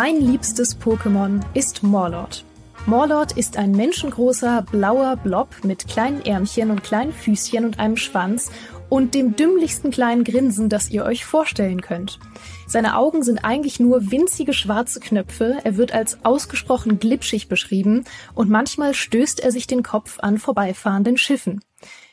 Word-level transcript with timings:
Mein 0.00 0.20
liebstes 0.20 0.80
Pokémon 0.80 1.40
ist 1.54 1.82
Morlord. 1.82 2.44
Morlord 2.86 3.32
ist 3.36 3.56
ein 3.56 3.72
menschengroßer 3.72 4.64
blauer 4.70 5.16
Blob 5.16 5.48
mit 5.64 5.88
kleinen 5.88 6.24
Ärmchen 6.24 6.70
und 6.70 6.84
kleinen 6.84 7.12
Füßchen 7.12 7.64
und 7.64 7.80
einem 7.80 7.96
Schwanz 7.96 8.52
und 8.88 9.14
dem 9.14 9.34
dümmlichsten 9.34 9.90
kleinen 9.90 10.22
Grinsen, 10.22 10.68
das 10.68 10.88
ihr 10.88 11.04
euch 11.04 11.24
vorstellen 11.24 11.80
könnt. 11.80 12.20
Seine 12.68 12.96
Augen 12.96 13.24
sind 13.24 13.44
eigentlich 13.44 13.80
nur 13.80 14.12
winzige 14.12 14.52
schwarze 14.52 15.00
Knöpfe, 15.00 15.58
er 15.64 15.76
wird 15.76 15.90
als 15.90 16.24
ausgesprochen 16.24 17.00
glitschig 17.00 17.48
beschrieben 17.48 18.04
und 18.36 18.48
manchmal 18.48 18.94
stößt 18.94 19.40
er 19.40 19.50
sich 19.50 19.66
den 19.66 19.82
Kopf 19.82 20.20
an 20.20 20.38
vorbeifahrenden 20.38 21.16
Schiffen. 21.16 21.60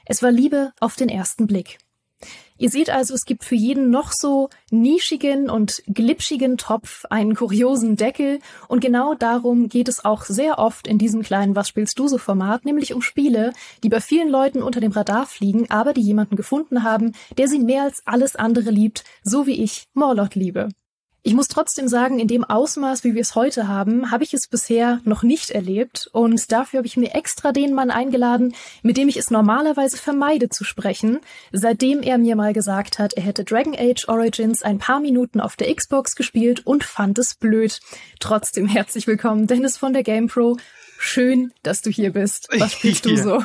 Es 0.07 0.23
war 0.23 0.31
Liebe 0.31 0.71
auf 0.79 0.95
den 0.95 1.09
ersten 1.09 1.45
Blick. 1.45 1.77
Ihr 2.57 2.69
seht 2.69 2.89
also, 2.89 3.13
es 3.13 3.25
gibt 3.25 3.43
für 3.43 3.55
jeden 3.55 3.89
noch 3.89 4.13
so 4.13 4.49
nischigen 4.71 5.49
und 5.49 5.83
glitschigen 5.87 6.57
Topf 6.57 7.03
einen 7.09 7.35
kuriosen 7.35 7.97
Deckel 7.97 8.39
und 8.69 8.79
genau 8.79 9.13
darum 9.13 9.67
geht 9.67 9.89
es 9.89 10.05
auch 10.05 10.23
sehr 10.23 10.57
oft 10.57 10.87
in 10.87 10.97
diesem 10.97 11.21
kleinen 11.21 11.55
Was 11.57 11.67
spielst 11.67 11.99
du 11.99 12.07
so 12.07 12.17
Format, 12.17 12.63
nämlich 12.63 12.93
um 12.93 13.01
Spiele, 13.01 13.51
die 13.83 13.89
bei 13.89 13.99
vielen 13.99 14.29
Leuten 14.29 14.63
unter 14.63 14.79
dem 14.79 14.93
Radar 14.93 15.25
fliegen, 15.25 15.69
aber 15.69 15.93
die 15.93 16.01
jemanden 16.01 16.37
gefunden 16.37 16.83
haben, 16.83 17.11
der 17.37 17.49
sie 17.49 17.59
mehr 17.59 17.83
als 17.83 18.01
alles 18.05 18.37
andere 18.37 18.71
liebt, 18.71 19.03
so 19.21 19.47
wie 19.47 19.61
ich 19.61 19.87
Morlot 19.93 20.35
liebe. 20.35 20.69
Ich 21.27 21.33
muss 21.33 21.47
trotzdem 21.47 21.87
sagen, 21.87 22.19
in 22.19 22.27
dem 22.27 22.43
Ausmaß, 22.43 23.03
wie 23.03 23.15
wir 23.15 23.21
es 23.23 23.33
heute 23.33 23.67
haben, 23.67 24.11
habe 24.11 24.23
ich 24.23 24.35
es 24.35 24.45
bisher 24.45 25.01
noch 25.05 25.23
nicht 25.23 25.49
erlebt 25.49 26.07
und 26.11 26.51
dafür 26.51 26.77
habe 26.77 26.85
ich 26.85 26.97
mir 26.97 27.15
extra 27.15 27.51
den 27.51 27.73
Mann 27.73 27.89
eingeladen, 27.89 28.53
mit 28.83 28.95
dem 28.95 29.07
ich 29.07 29.17
es 29.17 29.31
normalerweise 29.31 29.97
vermeide 29.97 30.49
zu 30.49 30.63
sprechen, 30.63 31.21
seitdem 31.51 32.03
er 32.03 32.19
mir 32.19 32.35
mal 32.35 32.53
gesagt 32.53 32.99
hat, 32.99 33.13
er 33.13 33.23
hätte 33.23 33.43
Dragon 33.43 33.75
Age 33.75 34.07
Origins 34.07 34.61
ein 34.61 34.77
paar 34.77 34.99
Minuten 34.99 35.39
auf 35.41 35.55
der 35.55 35.73
Xbox 35.73 36.15
gespielt 36.15 36.63
und 36.63 36.83
fand 36.83 37.17
es 37.17 37.33
blöd. 37.33 37.79
Trotzdem 38.19 38.67
herzlich 38.67 39.07
willkommen, 39.07 39.47
Dennis 39.47 39.77
von 39.77 39.93
der 39.93 40.03
GamePro. 40.03 40.57
Schön, 40.97 41.51
dass 41.63 41.81
du 41.81 41.89
hier 41.89 42.11
bist. 42.11 42.47
Was 42.57 42.73
spielst 42.73 43.05
du 43.05 43.15
so? 43.21 43.43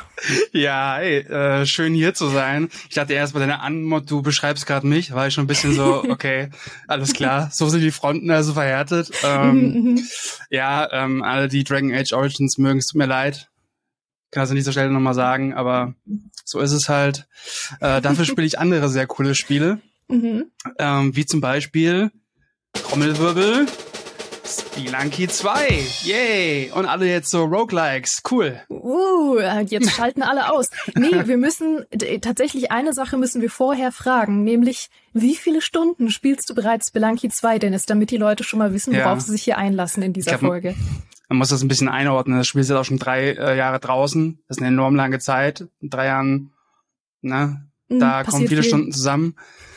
Ja, 0.53 0.99
ey, 0.99 1.19
äh, 1.19 1.67
schön 1.67 1.95
hier 1.95 2.15
zu 2.15 2.29
sein. 2.29 2.71
Ich 2.89 2.95
dachte 2.95 3.13
erst 3.13 3.35
bei 3.35 3.41
deiner 3.41 3.63
Anmod, 3.63 4.11
du 4.11 4.23
beschreibst 4.23 4.67
gerade 4.67 4.87
mich, 4.87 5.13
war 5.13 5.27
ich 5.27 5.35
schon 5.35 5.45
ein 5.45 5.49
bisschen 5.49 5.75
so, 5.75 6.05
okay, 6.09 6.51
alles 6.87 7.13
klar, 7.13 7.51
so 7.53 7.69
sind 7.69 7.81
die 7.81 7.91
Fronten 7.91 8.31
also 8.31 8.53
verhärtet. 8.53 9.11
Ähm, 9.25 9.55
mhm, 9.55 9.91
mhm. 9.93 10.09
ja, 10.51 10.89
ähm, 10.93 11.23
alle, 11.23 11.49
die 11.49 11.65
Dragon 11.65 11.93
Age 11.93 12.13
Origins 12.13 12.59
mögen, 12.59 12.79
es 12.79 12.87
tut 12.87 12.99
mir 12.99 13.07
leid. 13.07 13.49
Kann 14.31 14.43
das 14.43 14.51
nicht 14.51 14.65
so 14.65 14.73
schnell 14.73 14.91
nochmal 14.91 15.15
sagen, 15.15 15.55
aber 15.55 15.95
so 16.45 16.61
ist 16.61 16.73
es 16.73 16.89
halt. 16.89 17.27
Äh, 17.81 18.01
dafür 18.01 18.25
spiele 18.25 18.47
ich 18.47 18.59
andere 18.61 18.89
sehr 18.89 19.07
coole 19.07 19.35
Spiele. 19.35 19.81
Mhm. 20.11 20.47
Ähm, 20.81 21.15
wie 21.15 21.25
zum 21.25 21.41
Beispiel 21.41 22.11
Trommelwirbel. 22.73 23.67
Spelunky 24.51 25.29
2. 25.29 25.85
Yay. 26.03 26.73
Und 26.73 26.87
alle 26.87 27.07
jetzt 27.07 27.31
so 27.31 27.45
Roguelikes. 27.45 28.23
Cool. 28.29 28.61
Uh, 28.69 29.39
jetzt 29.67 29.93
schalten 29.93 30.23
alle 30.23 30.53
aus. 30.53 30.71
Nee, 30.97 31.27
wir 31.27 31.37
müssen, 31.37 31.85
tatsächlich 32.21 32.73
eine 32.73 32.93
Sache 32.93 33.17
müssen 33.17 33.43
wir 33.43 33.51
vorher 33.51 33.93
fragen, 33.93 34.43
nämlich, 34.43 34.91
wie 35.13 35.37
viele 35.37 35.63
Stunden 35.63 36.11
spielst 36.11 36.51
du 36.51 36.55
bereits 36.55 36.89
Spelunky 36.89 37.29
2, 37.29 37.61
Dennis, 37.61 37.87
damit 37.87 38.11
die 38.11 38.17
Leute 38.17 38.43
schon 38.43 38.59
mal 38.59 38.73
wissen, 38.73 38.93
worauf 38.93 39.19
ja. 39.19 39.21
sie 39.21 39.33
sich 39.33 39.43
hier 39.43 39.57
einlassen 39.57 40.03
in 40.03 40.13
dieser 40.13 40.39
glaub, 40.39 40.51
Folge? 40.51 40.75
Man 41.29 41.39
muss 41.39 41.51
das 41.51 41.63
ein 41.63 41.69
bisschen 41.69 41.89
einordnen. 41.89 42.39
Das 42.39 42.49
Spiel 42.49 42.63
ist 42.63 42.71
ja 42.71 42.81
auch 42.81 42.85
schon 42.85 42.99
drei 42.99 43.31
äh, 43.31 43.57
Jahre 43.57 43.79
draußen. 43.79 44.41
Das 44.49 44.57
ist 44.57 44.63
eine 44.63 44.69
enorm 44.69 44.97
lange 44.97 45.21
Zeit. 45.21 45.69
In 45.81 45.91
drei 45.91 46.07
Jahren, 46.07 46.51
ne? 47.21 47.69
Mhm, 47.89 48.01
da 48.01 48.23
mm, 48.23 48.27
kommen 48.27 48.49
viele 48.49 48.63
viel. 48.63 48.69
Stunden 48.69 48.93
zusammen. 48.93 49.37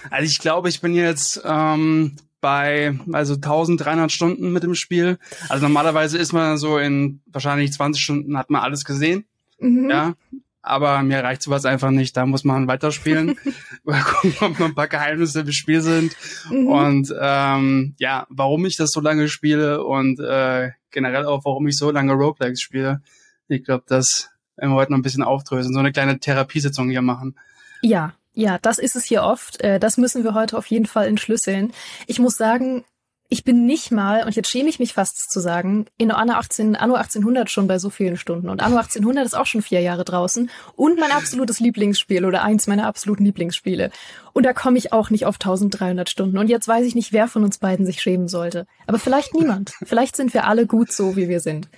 Also 0.10 0.26
ich 0.26 0.40
glaube, 0.40 0.70
ich 0.70 0.82
bin 0.82 0.96
jetzt 0.96 1.42
ähm, 1.46 2.18
bei 2.44 3.00
also 3.14 3.36
1300 3.36 4.12
Stunden 4.12 4.52
mit 4.52 4.64
dem 4.64 4.76
Spiel. 4.76 5.18
Also 5.48 5.64
normalerweise 5.66 6.18
ist 6.18 6.34
man 6.34 6.58
so 6.58 6.78
in 6.78 7.22
wahrscheinlich 7.26 7.72
20 7.72 8.04
Stunden 8.04 8.38
hat 8.38 8.50
man 8.50 8.62
alles 8.62 8.84
gesehen. 8.84 9.24
Mhm. 9.60 9.90
Ja. 9.90 10.14
Aber 10.62 11.02
mir 11.04 11.24
reicht 11.24 11.42
sowas 11.42 11.66
einfach 11.66 11.92
nicht. 11.92 12.18
Da 12.18 12.26
muss 12.26 12.44
man 12.44 12.68
weiterspielen. 12.68 13.38
gucken, 13.86 14.34
ob 14.42 14.60
noch 14.60 14.68
ein 14.68 14.76
paar 14.76 14.90
Geheimnisse 14.90 15.40
im 15.40 15.54
Spiel 15.54 15.80
sind. 15.80 16.18
Mhm. 16.52 16.68
Und 16.68 17.16
ähm, 17.18 17.96
ja, 17.98 18.28
warum 18.30 18.66
ich 18.66 18.76
das 18.76 18.92
so 18.92 19.00
lange 19.00 19.30
spiele 19.30 19.82
und 19.82 20.20
äh, 20.20 20.72
generell 20.92 21.26
auch, 21.26 21.46
warum 21.46 21.66
ich 21.68 21.78
so 21.78 21.92
lange 21.92 22.12
Roguelikes 22.12 22.60
spiele. 22.60 23.02
Ich 23.48 23.64
glaube, 23.64 23.86
das 23.88 24.32
werden 24.58 24.72
wir 24.72 24.76
heute 24.76 24.92
noch 24.92 25.00
ein 25.00 25.04
bisschen 25.04 25.24
aufdröseln. 25.24 25.74
So 25.74 25.80
eine 25.80 25.94
kleine 25.94 26.20
Therapiesitzung 26.20 26.90
hier 26.90 27.02
machen. 27.02 27.40
Ja, 27.82 28.14
ja, 28.34 28.58
das 28.62 28.80
ist 28.80 28.96
es 28.96 29.04
hier 29.04 29.24
oft. 29.24 29.62
Äh, 29.62 29.80
das 29.80 29.98
müssen 29.98 30.24
wir 30.24 30.34
heute 30.34 30.58
auf 30.58 30.66
jeden 30.68 30.86
Fall 30.86 31.08
entschlüsseln. 31.08 31.72
Ich 32.08 32.20
muss 32.20 32.36
sagen, 32.36 32.84
ich 33.30 33.44
bin 33.44 33.66
nicht 33.66 33.92
mal, 33.92 34.26
und 34.26 34.36
jetzt 34.36 34.50
schäme 34.50 34.70
ich 34.70 34.78
mich 34.78 34.94
fast 34.94 35.32
zu 35.32 35.40
sagen, 35.40 35.88
in 35.98 36.12
Anno, 36.12 36.34
18, 36.34 36.76
Anno 36.76 36.94
1800 36.94 37.50
schon 37.50 37.68
bei 37.68 37.80
so 37.80 37.90
vielen 37.90 38.16
Stunden. 38.16 38.48
Und 38.48 38.62
Anno 38.62 38.78
1800 38.78 39.26
ist 39.26 39.34
auch 39.34 39.48
schon 39.48 39.64
vier 39.64 39.82
Jahre 39.82 40.04
draußen. 40.06 40.52
Und 40.76 41.00
mein 41.00 41.12
absolutes 41.12 41.60
Lieblingsspiel 41.60 42.26
oder 42.26 42.44
eins 42.44 42.68
meiner 42.68 42.86
absoluten 42.86 43.26
Lieblingsspiele. 43.26 43.90
Und 44.34 44.46
da 44.46 44.54
komme 44.54 44.78
ich 44.78 44.94
auch 44.94 45.10
nicht 45.10 45.26
auf 45.26 45.36
1300 45.36 46.10
Stunden. 46.10 46.38
Und 46.38 46.48
jetzt 46.48 46.68
weiß 46.68 46.86
ich 46.86 46.94
nicht, 46.94 47.12
wer 47.12 47.28
von 47.28 47.44
uns 47.44 47.58
beiden 47.58 47.88
sich 47.88 48.02
schämen 48.02 48.28
sollte. 48.28 48.68
Aber 48.86 49.00
vielleicht 49.00 49.34
niemand. 49.34 49.74
Vielleicht 49.84 50.16
sind 50.16 50.34
wir 50.34 50.46
alle 50.46 50.68
gut 50.68 50.92
so, 50.92 51.16
wie 51.16 51.28
wir 51.28 51.40
sind. 51.40 51.70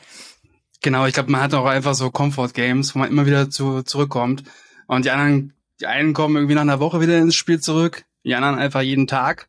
Genau, 0.81 1.05
ich 1.05 1.13
glaube, 1.13 1.31
man 1.31 1.41
hat 1.41 1.53
auch 1.53 1.65
einfach 1.65 1.95
so 1.95 2.11
Comfort 2.11 2.49
Games, 2.53 2.95
wo 2.95 2.99
man 2.99 3.09
immer 3.09 3.25
wieder 3.25 3.49
zu, 3.49 3.81
zurückkommt. 3.83 4.43
Und 4.87 5.05
die 5.05 5.11
anderen 5.11 5.53
die 5.79 5.87
einen 5.87 6.13
kommen 6.13 6.35
irgendwie 6.35 6.55
nach 6.55 6.61
einer 6.61 6.79
Woche 6.79 7.01
wieder 7.01 7.17
ins 7.17 7.35
Spiel 7.35 7.59
zurück, 7.59 8.05
die 8.23 8.35
anderen 8.35 8.57
einfach 8.57 8.81
jeden 8.81 9.07
Tag. 9.07 9.47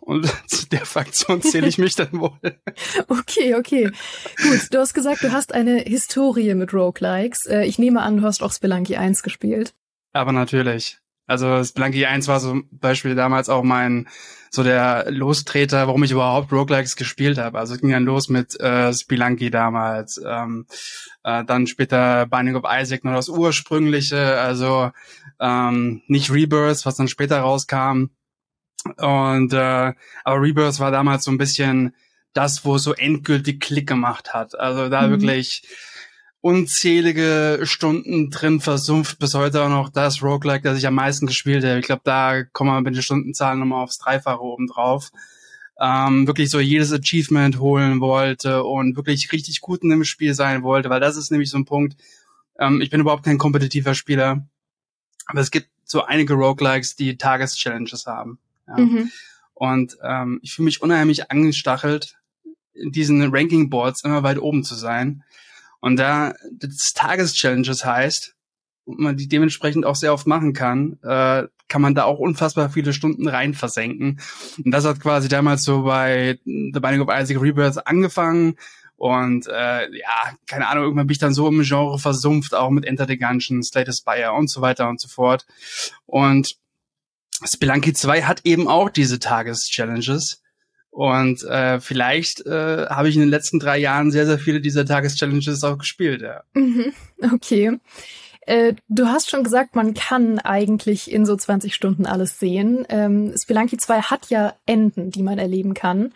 Und 0.00 0.26
zu 0.46 0.68
der 0.68 0.86
Fraktion 0.86 1.42
zähle 1.42 1.66
ich 1.66 1.78
mich 1.78 1.94
dann 1.94 2.12
wohl. 2.12 2.38
Okay, 3.08 3.54
okay. 3.54 3.90
Gut, 4.42 4.68
du 4.70 4.78
hast 4.78 4.94
gesagt, 4.94 5.22
du 5.22 5.32
hast 5.32 5.52
eine 5.52 5.78
Historie 5.78 6.54
mit 6.54 6.72
Roguelikes. 6.72 7.46
Äh, 7.46 7.64
ich 7.64 7.78
nehme 7.78 8.02
an, 8.02 8.18
du 8.18 8.22
hast 8.22 8.42
auch 8.42 8.52
Spelunky 8.52 8.96
1 8.96 9.22
gespielt. 9.22 9.74
Aber 10.12 10.32
natürlich. 10.32 10.98
Also 11.26 11.62
Spelunky 11.64 12.06
1 12.06 12.28
war 12.28 12.40
so 12.40 12.62
Beispiel 12.70 13.14
damals 13.14 13.48
auch 13.48 13.62
mein 13.62 14.08
so 14.50 14.62
der 14.62 15.06
Lostreter, 15.10 15.86
warum 15.86 16.02
ich 16.04 16.12
überhaupt 16.12 16.52
Roguelikes 16.52 16.96
gespielt 16.96 17.38
habe. 17.38 17.58
Also 17.58 17.74
es 17.74 17.80
ging 17.80 17.90
dann 17.90 18.04
los 18.04 18.28
mit 18.28 18.58
äh, 18.60 18.92
Spelunky 18.92 19.50
damals, 19.50 20.20
ähm, 20.24 20.66
äh, 21.24 21.44
dann 21.44 21.66
später 21.66 22.26
Binding 22.26 22.56
of 22.56 22.64
Isaac 22.66 23.04
noch 23.04 23.14
das 23.14 23.28
ursprüngliche, 23.28 24.40
also 24.40 24.90
ähm, 25.40 26.02
nicht 26.06 26.30
Rebirth, 26.30 26.86
was 26.86 26.96
dann 26.96 27.08
später 27.08 27.40
rauskam. 27.40 28.06
Und 28.96 29.52
äh, 29.52 29.92
aber 30.24 30.40
Rebirth 30.40 30.80
war 30.80 30.90
damals 30.90 31.24
so 31.24 31.30
ein 31.30 31.38
bisschen 31.38 31.94
das, 32.32 32.64
wo 32.64 32.76
es 32.76 32.82
so 32.82 32.94
endgültig 32.94 33.60
Klick 33.60 33.88
gemacht 33.88 34.32
hat. 34.32 34.58
Also 34.58 34.88
da 34.88 35.02
mhm. 35.02 35.10
wirklich 35.10 35.62
unzählige 36.46 37.62
Stunden 37.64 38.30
drin 38.30 38.60
versumpft 38.60 39.18
bis 39.18 39.34
heute 39.34 39.64
auch 39.64 39.68
noch 39.68 39.88
das 39.88 40.22
Roguelike, 40.22 40.62
das 40.62 40.78
ich 40.78 40.86
am 40.86 40.94
meisten 40.94 41.26
gespielt 41.26 41.64
habe. 41.64 41.80
Ich 41.80 41.86
glaube, 41.86 42.02
da 42.04 42.44
kommen 42.44 42.70
wir 42.70 42.80
mit 42.82 42.94
den 42.94 43.02
Stundenzahlen 43.02 43.58
nochmal 43.58 43.82
aufs 43.82 43.98
Dreifache 43.98 44.40
oben 44.40 44.68
drauf. 44.68 45.10
Ähm, 45.80 46.28
wirklich 46.28 46.48
so 46.48 46.60
jedes 46.60 46.92
Achievement 46.92 47.58
holen 47.58 47.98
wollte 47.98 48.62
und 48.62 48.94
wirklich 48.94 49.32
richtig 49.32 49.60
gut 49.60 49.82
in 49.82 49.90
dem 49.90 50.04
Spiel 50.04 50.34
sein 50.34 50.62
wollte, 50.62 50.88
weil 50.88 51.00
das 51.00 51.16
ist 51.16 51.32
nämlich 51.32 51.50
so 51.50 51.58
ein 51.58 51.64
Punkt. 51.64 51.96
Ähm, 52.60 52.80
ich 52.80 52.90
bin 52.90 53.00
überhaupt 53.00 53.24
kein 53.24 53.38
kompetitiver 53.38 53.96
Spieler, 53.96 54.46
aber 55.26 55.40
es 55.40 55.50
gibt 55.50 55.68
so 55.82 56.04
einige 56.04 56.34
Roguelikes, 56.34 56.94
die 56.94 57.16
Tageschallenges 57.16 58.06
haben. 58.06 58.38
Ja. 58.68 58.78
Mhm. 58.78 59.10
Und 59.54 59.98
ähm, 60.00 60.38
ich 60.42 60.54
fühle 60.54 60.66
mich 60.66 60.80
unheimlich 60.80 61.28
angestachelt, 61.28 62.18
in 62.72 62.92
diesen 62.92 63.34
Ranking 63.34 63.68
Boards 63.68 64.04
immer 64.04 64.22
weit 64.22 64.38
oben 64.38 64.62
zu 64.62 64.76
sein. 64.76 65.24
Und 65.80 65.96
da 65.96 66.34
das 66.52 66.92
Tageschallenges 66.94 67.84
heißt, 67.84 68.34
und 68.86 69.00
man 69.00 69.16
die 69.16 69.28
dementsprechend 69.28 69.84
auch 69.84 69.96
sehr 69.96 70.12
oft 70.12 70.26
machen 70.26 70.52
kann, 70.52 70.98
äh, 71.02 71.48
kann 71.68 71.82
man 71.82 71.94
da 71.94 72.04
auch 72.04 72.20
unfassbar 72.20 72.70
viele 72.70 72.92
Stunden 72.92 73.28
rein 73.28 73.52
versenken. 73.52 74.20
Und 74.64 74.70
das 74.70 74.84
hat 74.84 75.00
quasi 75.00 75.28
damals 75.28 75.64
so 75.64 75.82
bei 75.82 76.38
The 76.44 76.80
Binding 76.80 77.00
of 77.00 77.08
Isaac 77.12 77.42
Rebirth 77.42 77.86
angefangen. 77.86 78.56
Und 78.96 79.46
äh, 79.48 79.90
ja, 79.94 80.32
keine 80.46 80.68
Ahnung, 80.68 80.84
irgendwann 80.84 81.08
bin 81.08 81.12
ich 81.12 81.18
dann 81.18 81.34
so 81.34 81.48
im 81.48 81.62
Genre 81.62 81.98
versumpft, 81.98 82.54
auch 82.54 82.70
mit 82.70 82.86
Enter 82.86 83.06
the 83.06 83.18
Gungeon, 83.18 83.62
Slate 83.62 83.92
Spire 83.92 84.32
und 84.32 84.48
so 84.48 84.60
weiter 84.60 84.88
und 84.88 85.00
so 85.00 85.08
fort. 85.08 85.46
Und 86.06 86.56
Spelunky 87.44 87.92
2 87.92 88.22
hat 88.22 88.42
eben 88.44 88.68
auch 88.68 88.88
diese 88.88 89.18
Tageschallenges. 89.18 90.42
Und 90.96 91.44
äh, 91.44 91.78
vielleicht 91.78 92.46
äh, 92.46 92.86
habe 92.86 93.10
ich 93.10 93.16
in 93.16 93.20
den 93.20 93.28
letzten 93.28 93.58
drei 93.58 93.76
Jahren 93.76 94.10
sehr, 94.10 94.24
sehr 94.24 94.38
viele 94.38 94.62
dieser 94.62 94.86
Tageschallenges 94.86 95.62
auch 95.62 95.76
gespielt, 95.76 96.22
ja. 96.22 96.42
Mhm, 96.54 96.94
okay. 97.34 97.78
Äh, 98.46 98.72
du 98.88 99.04
hast 99.04 99.28
schon 99.28 99.44
gesagt, 99.44 99.76
man 99.76 99.92
kann 99.92 100.38
eigentlich 100.38 101.12
in 101.12 101.26
so 101.26 101.36
20 101.36 101.74
Stunden 101.74 102.06
alles 102.06 102.38
sehen. 102.38 102.86
Ähm, 102.88 103.34
Spelunky 103.38 103.76
2 103.76 104.00
hat 104.00 104.30
ja 104.30 104.54
Enden, 104.64 105.10
die 105.10 105.22
man 105.22 105.38
erleben 105.38 105.74
kann. 105.74 106.14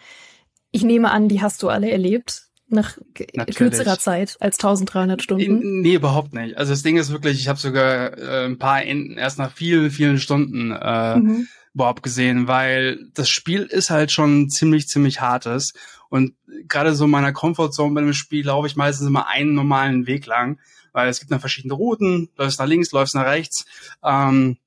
Ich 0.71 0.83
nehme 0.83 1.11
an, 1.11 1.29
die 1.29 1.43
hast 1.43 1.63
du 1.63 1.69
alle 1.69 1.91
erlebt. 1.91 2.45
Nach 2.67 2.97
Natürlich. 3.35 3.57
kürzerer 3.57 3.99
Zeit 3.99 4.39
als 4.41 4.57
1300 4.61 5.21
Stunden? 5.21 5.83
Nee, 5.83 5.97
überhaupt 5.97 6.33
nicht. 6.33 6.57
Also 6.57 6.73
das 6.73 6.83
Ding 6.83 6.97
ist 6.97 7.13
wirklich, 7.13 7.39
ich 7.39 7.49
habe 7.49 7.59
sogar 7.59 8.17
äh, 8.17 8.47
ein 8.47 8.57
paar 8.57 8.83
Enden 8.83 9.19
erst 9.19 9.37
nach 9.37 9.53
vielen, 9.53 9.91
vielen 9.91 10.19
Stunden 10.19 10.71
äh, 10.71 11.17
mhm 11.17 11.49
überhaupt 11.75 12.03
gesehen, 12.03 12.49
weil 12.49 12.99
das 13.15 13.29
Spiel 13.29 13.63
ist 13.63 13.91
halt 13.91 14.11
schon 14.11 14.51
ziemlich, 14.51 14.89
ziemlich 14.89 15.21
hartes. 15.21 15.73
Und 16.09 16.35
gerade 16.67 16.95
so 16.95 17.05
in 17.05 17.11
meiner 17.11 17.33
Comfortzone 17.33 17.95
bei 17.95 18.01
dem 18.01 18.13
Spiel 18.13 18.47
laufe 18.47 18.67
ich 18.67 18.77
meistens 18.77 19.07
immer 19.07 19.29
einen 19.29 19.55
normalen 19.55 20.07
Weg 20.07 20.27
lang, 20.27 20.59
weil 20.93 21.09
es 21.09 21.21
gibt 21.21 21.31
dann 21.31 21.41
verschiedene 21.41 21.75
Routen, 21.75 22.31
läufst 22.37 22.59
nach 22.59 22.67
links, 22.67 22.91
läufst 22.93 23.15
nach 23.15 23.27
rechts. 23.27 23.65
Ähm, 24.03 24.59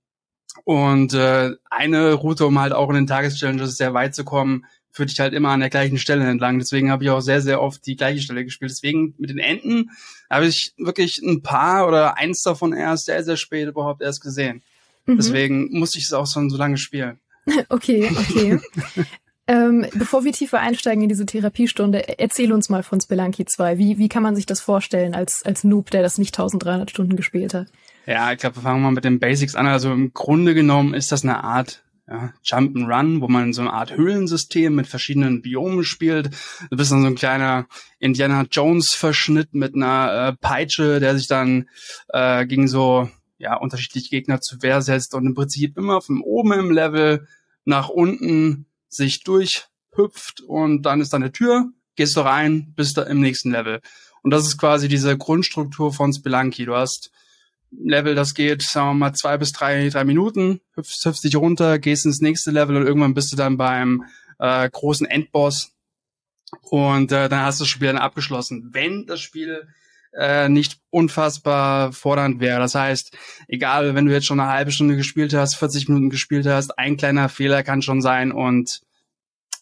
und 0.64 1.14
äh, 1.14 1.52
eine 1.70 2.14
Route, 2.14 2.46
um 2.46 2.60
halt 2.60 2.74
auch 2.74 2.90
in 2.90 2.96
den 2.96 3.08
Tageschallenges 3.08 3.76
sehr 3.76 3.94
weit 3.94 4.16
zu 4.16 4.24
kommen, 4.24 4.66
führt 4.92 5.10
dich 5.10 5.20
halt 5.20 5.34
immer 5.34 5.50
an 5.50 5.60
der 5.60 5.72
gleichen 5.72 5.98
Stelle 5.98 6.26
entlang. 6.30 6.60
Deswegen 6.60 6.92
habe 6.92 7.04
ich 7.04 7.10
auch 7.10 7.20
sehr, 7.20 7.42
sehr 7.42 7.62
oft 7.62 7.86
die 7.86 7.96
gleiche 7.96 8.22
Stelle 8.22 8.46
gespielt. 8.46 8.72
Deswegen 8.72 9.16
mit 9.18 9.32
den 9.32 9.40
Enten 9.40 9.90
habe 10.30 10.46
ich 10.46 10.74
wirklich 10.78 11.18
ein 11.18 11.42
paar 11.42 11.88
oder 11.88 12.18
eins 12.18 12.44
davon 12.44 12.74
erst 12.74 13.06
sehr, 13.06 13.24
sehr 13.24 13.38
spät 13.38 13.68
überhaupt 13.68 14.04
erst 14.04 14.22
gesehen. 14.22 14.64
Mhm. 15.06 15.18
Deswegen 15.18 15.78
musste 15.78 16.00
ich 16.00 16.06
es 16.06 16.14
auch 16.14 16.28
schon 16.28 16.50
so 16.50 16.58
lange 16.58 16.78
spielen. 16.78 17.20
Okay, 17.68 18.10
okay. 18.10 18.58
ähm, 19.48 19.86
bevor 19.94 20.24
wir 20.24 20.32
tiefer 20.32 20.62
einsteigen 20.62 21.04
in 21.04 21.10
diese 21.10 21.26
Therapiestunde, 21.26 22.18
erzähl 22.18 22.54
uns 22.54 22.70
mal 22.70 22.84
von 22.84 23.02
Spelunky 23.02 23.44
2. 23.44 23.78
Wie, 23.78 23.98
wie 23.98 24.08
kann 24.08 24.24
man 24.24 24.34
sich 24.34 24.46
das 24.46 24.62
vorstellen 24.62 25.14
als, 25.14 25.44
als 25.44 25.66
Noob, 25.66 25.92
der 25.92 26.04
das 26.04 26.18
nicht 26.18 26.34
1300 26.34 26.90
Stunden 26.90 27.18
gespielt 27.18 27.54
hat? 27.54 27.68
Ja, 28.06 28.32
ich 28.32 28.40
glaube, 28.40 28.58
wir 28.58 28.62
fangen 28.62 28.82
mal 28.82 28.92
mit 28.92 29.04
den 29.04 29.20
Basics 29.20 29.56
an. 29.56 29.68
Also 29.68 29.92
im 29.92 30.14
Grunde 30.14 30.54
genommen 30.54 30.94
ist 30.94 31.12
das 31.12 31.24
eine 31.24 31.44
Art 31.44 31.84
ja, 32.08 32.34
Jump 32.44 32.76
and 32.76 32.90
Run, 32.90 33.22
wo 33.22 33.28
man 33.28 33.54
so 33.54 33.62
eine 33.62 33.74
Art 33.74 33.96
Höhlensystem 33.96 34.76
mit 34.76 34.88
verschiedenen 34.88 35.42
Biomen 35.42 35.84
spielt. 35.84 36.30
Du 36.70 36.78
bist 36.78 36.92
dann 36.92 37.02
so 37.02 37.08
ein 37.08 37.16
kleiner 37.16 37.68
Indiana 38.00 38.46
Jones 38.50 38.94
Verschnitt 38.94 39.54
mit 39.54 39.76
einer 39.76 40.30
äh, 40.30 40.34
Peitsche, 40.40 41.00
der 41.00 41.18
sich 41.18 41.28
dann 41.28 41.70
äh, 42.10 42.46
gegen 42.46 42.68
so 42.68 43.10
ja 43.38 43.56
unterschiedliche 43.58 44.10
Gegner 44.10 44.42
zu 44.42 44.62
Wehr 44.62 44.82
setzt 44.82 45.14
und 45.16 45.26
im 45.26 45.34
Prinzip 45.34 45.78
immer 45.78 46.02
von 46.02 46.22
oben 46.22 46.54
im 46.54 46.72
Level 46.72 47.28
nach 47.66 47.90
unten 47.90 48.66
sich 48.90 49.24
durchhüpft 49.24 50.42
und 50.42 50.84
dann 50.84 51.02
ist 51.02 51.14
da 51.14 51.18
eine 51.18 51.32
Tür, 51.32 51.70
gehst 51.96 52.16
du 52.16 52.22
rein, 52.22 52.74
bist 52.76 52.98
da 52.98 53.04
im 53.04 53.20
nächsten 53.20 53.52
Level. 53.52 53.82
Und 54.22 54.32
das 54.32 54.46
ist 54.46 54.58
quasi 54.58 54.88
diese 54.88 55.18
Grundstruktur 55.18 55.94
von 55.94 56.14
Spelunky. 56.14 56.66
Du 56.66 56.76
hast 56.76 57.12
Level, 57.72 58.16
das 58.16 58.34
geht, 58.34 58.62
sagen 58.62 58.90
wir 58.90 58.94
mal, 58.94 59.14
zwei 59.14 59.38
bis 59.38 59.52
drei, 59.52 59.90
drei 59.90 60.04
Minuten, 60.04 60.62
hüpfst, 60.76 61.06
hüpfst 61.06 61.24
dich 61.24 61.36
runter, 61.36 61.80
gehst 61.80 62.06
ins 62.06 62.22
nächste 62.22 62.52
Level 62.52 62.78
und 62.78 62.86
irgendwann 62.86 63.14
bist 63.14 63.32
du 63.32 63.36
dann 63.36 63.58
beim 63.58 64.06
äh, 64.40 64.70
großen 64.70 65.08
Endboss 65.08 65.72
und 66.62 67.12
äh, 67.12 67.30
dann 67.30 67.42
hast 67.42 67.60
du 67.60 67.64
das 67.64 67.70
Spiel 67.70 67.88
dann 67.88 67.98
abgeschlossen. 67.98 68.70
Wenn 68.74 69.06
das 69.08 69.20
Spiel 69.20 69.68
äh, 70.18 70.50
nicht 70.50 70.80
unfassbar 70.90 71.92
fordernd 71.92 72.40
wäre. 72.40 72.60
Das 72.60 72.76
heißt, 72.76 73.18
egal, 73.48 73.96
wenn 73.96 74.06
du 74.06 74.12
jetzt 74.12 74.26
schon 74.26 74.40
eine 74.40 74.52
halbe 74.52 74.72
Stunde 74.72 74.96
gespielt 74.96 75.34
hast, 75.34 75.56
40 75.56 75.90
Minuten 75.90 76.10
gespielt 76.10 76.46
hast, 76.46 76.78
ein 76.78 76.98
kleiner 76.98 77.30
Fehler 77.30 77.64
kann 77.64 77.82
schon 77.82 78.02
sein 78.02 78.32
und 78.32 78.82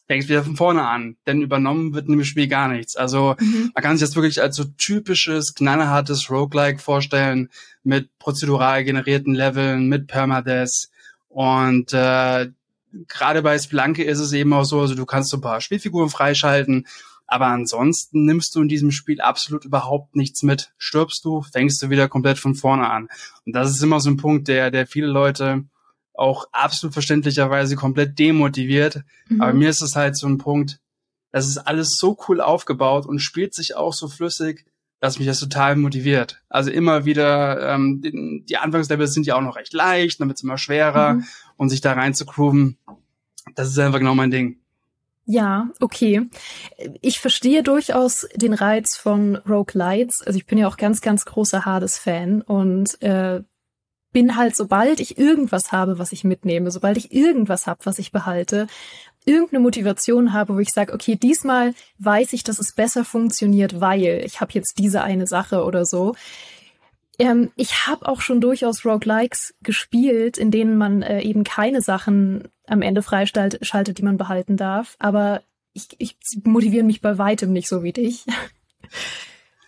fängst 0.07 0.27
wieder 0.27 0.43
von 0.43 0.57
vorne 0.57 0.85
an, 0.85 1.15
denn 1.25 1.41
übernommen 1.41 1.93
wird 1.93 2.07
in 2.07 2.13
dem 2.13 2.25
Spiel 2.25 2.47
gar 2.47 2.67
nichts. 2.67 2.97
Also 2.97 3.35
mhm. 3.39 3.71
man 3.73 3.81
kann 3.81 3.97
sich 3.97 4.05
das 4.05 4.15
wirklich 4.15 4.41
als 4.41 4.57
so 4.57 4.65
typisches, 4.65 5.53
knallhartes 5.53 6.29
Roguelike 6.29 6.79
vorstellen, 6.79 7.49
mit 7.83 8.09
prozedural 8.19 8.83
generierten 8.83 9.33
Leveln, 9.33 9.87
mit 9.87 10.07
Permadeath 10.07 10.89
und 11.29 11.93
äh, 11.93 12.49
gerade 13.07 13.41
bei 13.41 13.57
Spelunky 13.57 14.03
ist 14.03 14.19
es 14.19 14.33
eben 14.33 14.51
auch 14.51 14.65
so, 14.65 14.81
also 14.81 14.95
du 14.95 15.05
kannst 15.05 15.29
so 15.29 15.37
ein 15.37 15.41
paar 15.41 15.61
Spielfiguren 15.61 16.09
freischalten, 16.09 16.87
aber 17.31 17.47
ansonsten 17.47 18.25
nimmst 18.25 18.53
du 18.55 18.61
in 18.61 18.67
diesem 18.67 18.91
Spiel 18.91 19.21
absolut 19.21 19.63
überhaupt 19.63 20.17
nichts 20.17 20.43
mit. 20.43 20.73
Stirbst 20.77 21.23
du, 21.23 21.41
fängst 21.41 21.81
du 21.81 21.89
wieder 21.89 22.09
komplett 22.09 22.37
von 22.37 22.55
vorne 22.55 22.89
an. 22.89 23.07
Und 23.45 23.53
das 23.55 23.69
ist 23.69 23.81
immer 23.81 24.01
so 24.01 24.09
ein 24.09 24.17
Punkt, 24.17 24.49
der, 24.49 24.69
der 24.69 24.85
viele 24.85 25.07
Leute 25.07 25.63
auch 26.13 26.49
absolut 26.51 26.91
verständlicherweise 26.91 27.77
komplett 27.77 28.19
demotiviert. 28.19 29.03
Mhm. 29.29 29.41
Aber 29.41 29.53
mir 29.53 29.69
ist 29.69 29.81
es 29.81 29.95
halt 29.95 30.17
so 30.17 30.27
ein 30.27 30.39
Punkt, 30.39 30.81
das 31.31 31.47
ist 31.47 31.57
alles 31.57 31.95
so 31.95 32.17
cool 32.27 32.41
aufgebaut 32.41 33.05
und 33.05 33.19
spielt 33.19 33.53
sich 33.53 33.77
auch 33.77 33.93
so 33.93 34.09
flüssig, 34.09 34.65
dass 34.99 35.17
mich 35.17 35.27
das 35.27 35.39
total 35.39 35.77
motiviert. 35.77 36.43
Also 36.49 36.69
immer 36.69 37.05
wieder, 37.05 37.73
ähm, 37.73 38.01
die, 38.01 38.43
die 38.45 38.57
Anfangslevels 38.57 39.13
sind 39.13 39.25
ja 39.25 39.35
auch 39.35 39.41
noch 39.41 39.55
recht 39.55 39.71
leicht, 39.71 40.19
dann 40.19 40.27
wird's 40.27 40.43
immer 40.43 40.57
schwerer 40.57 41.13
mhm. 41.13 41.25
und 41.55 41.69
sich 41.69 41.79
da 41.79 41.93
rein 41.93 42.13
zu 42.13 42.25
grooven, 42.25 42.77
das 43.55 43.69
ist 43.69 43.79
einfach 43.79 43.99
genau 43.99 44.15
mein 44.15 44.31
Ding. 44.31 44.60
Ja, 45.31 45.69
okay. 45.79 46.27
Ich 46.99 47.21
verstehe 47.21 47.63
durchaus 47.63 48.27
den 48.35 48.53
Reiz 48.53 48.97
von 48.97 49.37
Rogue 49.37 49.71
Lights. 49.71 50.21
Also 50.21 50.37
ich 50.37 50.45
bin 50.45 50.57
ja 50.57 50.67
auch 50.67 50.75
ganz, 50.75 50.99
ganz 50.99 51.23
großer 51.23 51.63
Hades-Fan 51.63 52.41
und 52.41 53.01
äh, 53.01 53.41
bin 54.11 54.35
halt, 54.35 54.57
sobald 54.57 54.99
ich 54.99 55.17
irgendwas 55.17 55.71
habe, 55.71 55.99
was 55.99 56.11
ich 56.11 56.25
mitnehme, 56.25 56.69
sobald 56.69 56.97
ich 56.97 57.13
irgendwas 57.13 57.65
habe, 57.65 57.79
was 57.85 57.97
ich 57.97 58.11
behalte, 58.11 58.67
irgendeine 59.23 59.61
Motivation 59.61 60.33
habe, 60.33 60.55
wo 60.55 60.59
ich 60.59 60.71
sage, 60.71 60.91
okay, 60.91 61.15
diesmal 61.15 61.75
weiß 61.99 62.33
ich, 62.33 62.43
dass 62.43 62.59
es 62.59 62.75
besser 62.75 63.05
funktioniert, 63.05 63.79
weil 63.79 64.23
ich 64.25 64.41
habe 64.41 64.51
jetzt 64.51 64.79
diese 64.79 65.01
eine 65.01 65.27
Sache 65.27 65.63
oder 65.63 65.85
so. 65.85 66.13
Ähm, 67.19 67.51
ich 67.55 67.87
habe 67.87 68.07
auch 68.07 68.21
schon 68.21 68.41
durchaus 68.41 68.85
Roguelikes 68.85 69.53
gespielt, 69.61 70.37
in 70.37 70.51
denen 70.51 70.77
man 70.77 71.01
äh, 71.01 71.21
eben 71.21 71.43
keine 71.43 71.81
Sachen 71.81 72.47
am 72.67 72.81
Ende 72.81 73.01
freischaltet, 73.01 73.97
die 73.97 74.03
man 74.03 74.17
behalten 74.17 74.57
darf. 74.57 74.95
Aber 74.99 75.43
ich, 75.73 75.89
ich 75.97 76.17
motiviere 76.43 76.83
mich 76.85 77.01
bei 77.01 77.17
weitem 77.17 77.51
nicht 77.51 77.67
so 77.67 77.83
wie 77.83 77.93
dich. 77.93 78.25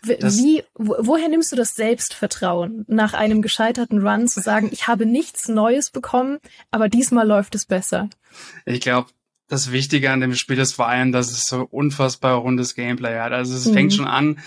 Wie, 0.05 0.63
woher 0.75 1.29
nimmst 1.29 1.53
du 1.53 1.55
das 1.55 1.75
Selbstvertrauen, 1.75 2.83
nach 2.89 3.13
einem 3.13 3.41
gescheiterten 3.41 4.05
Run 4.05 4.27
zu 4.27 4.41
sagen, 4.41 4.67
ich 4.73 4.87
habe 4.87 5.05
nichts 5.05 5.47
Neues 5.47 5.91
bekommen, 5.91 6.39
aber 6.71 6.89
diesmal 6.89 7.25
läuft 7.25 7.55
es 7.55 7.65
besser? 7.65 8.09
Ich 8.65 8.81
glaube, 8.81 9.07
das 9.47 9.71
Wichtige 9.71 10.11
an 10.11 10.19
dem 10.19 10.35
Spiel 10.35 10.59
ist 10.59 10.73
vor 10.73 10.87
allem, 10.87 11.13
dass 11.13 11.31
es 11.31 11.45
so 11.45 11.61
unfassbar 11.69 12.35
rundes 12.35 12.75
Gameplay 12.75 13.17
hat. 13.17 13.31
Also 13.31 13.55
es 13.55 13.65
mhm. 13.65 13.73
fängt 13.73 13.93
schon 13.93 14.07
an, 14.07 14.39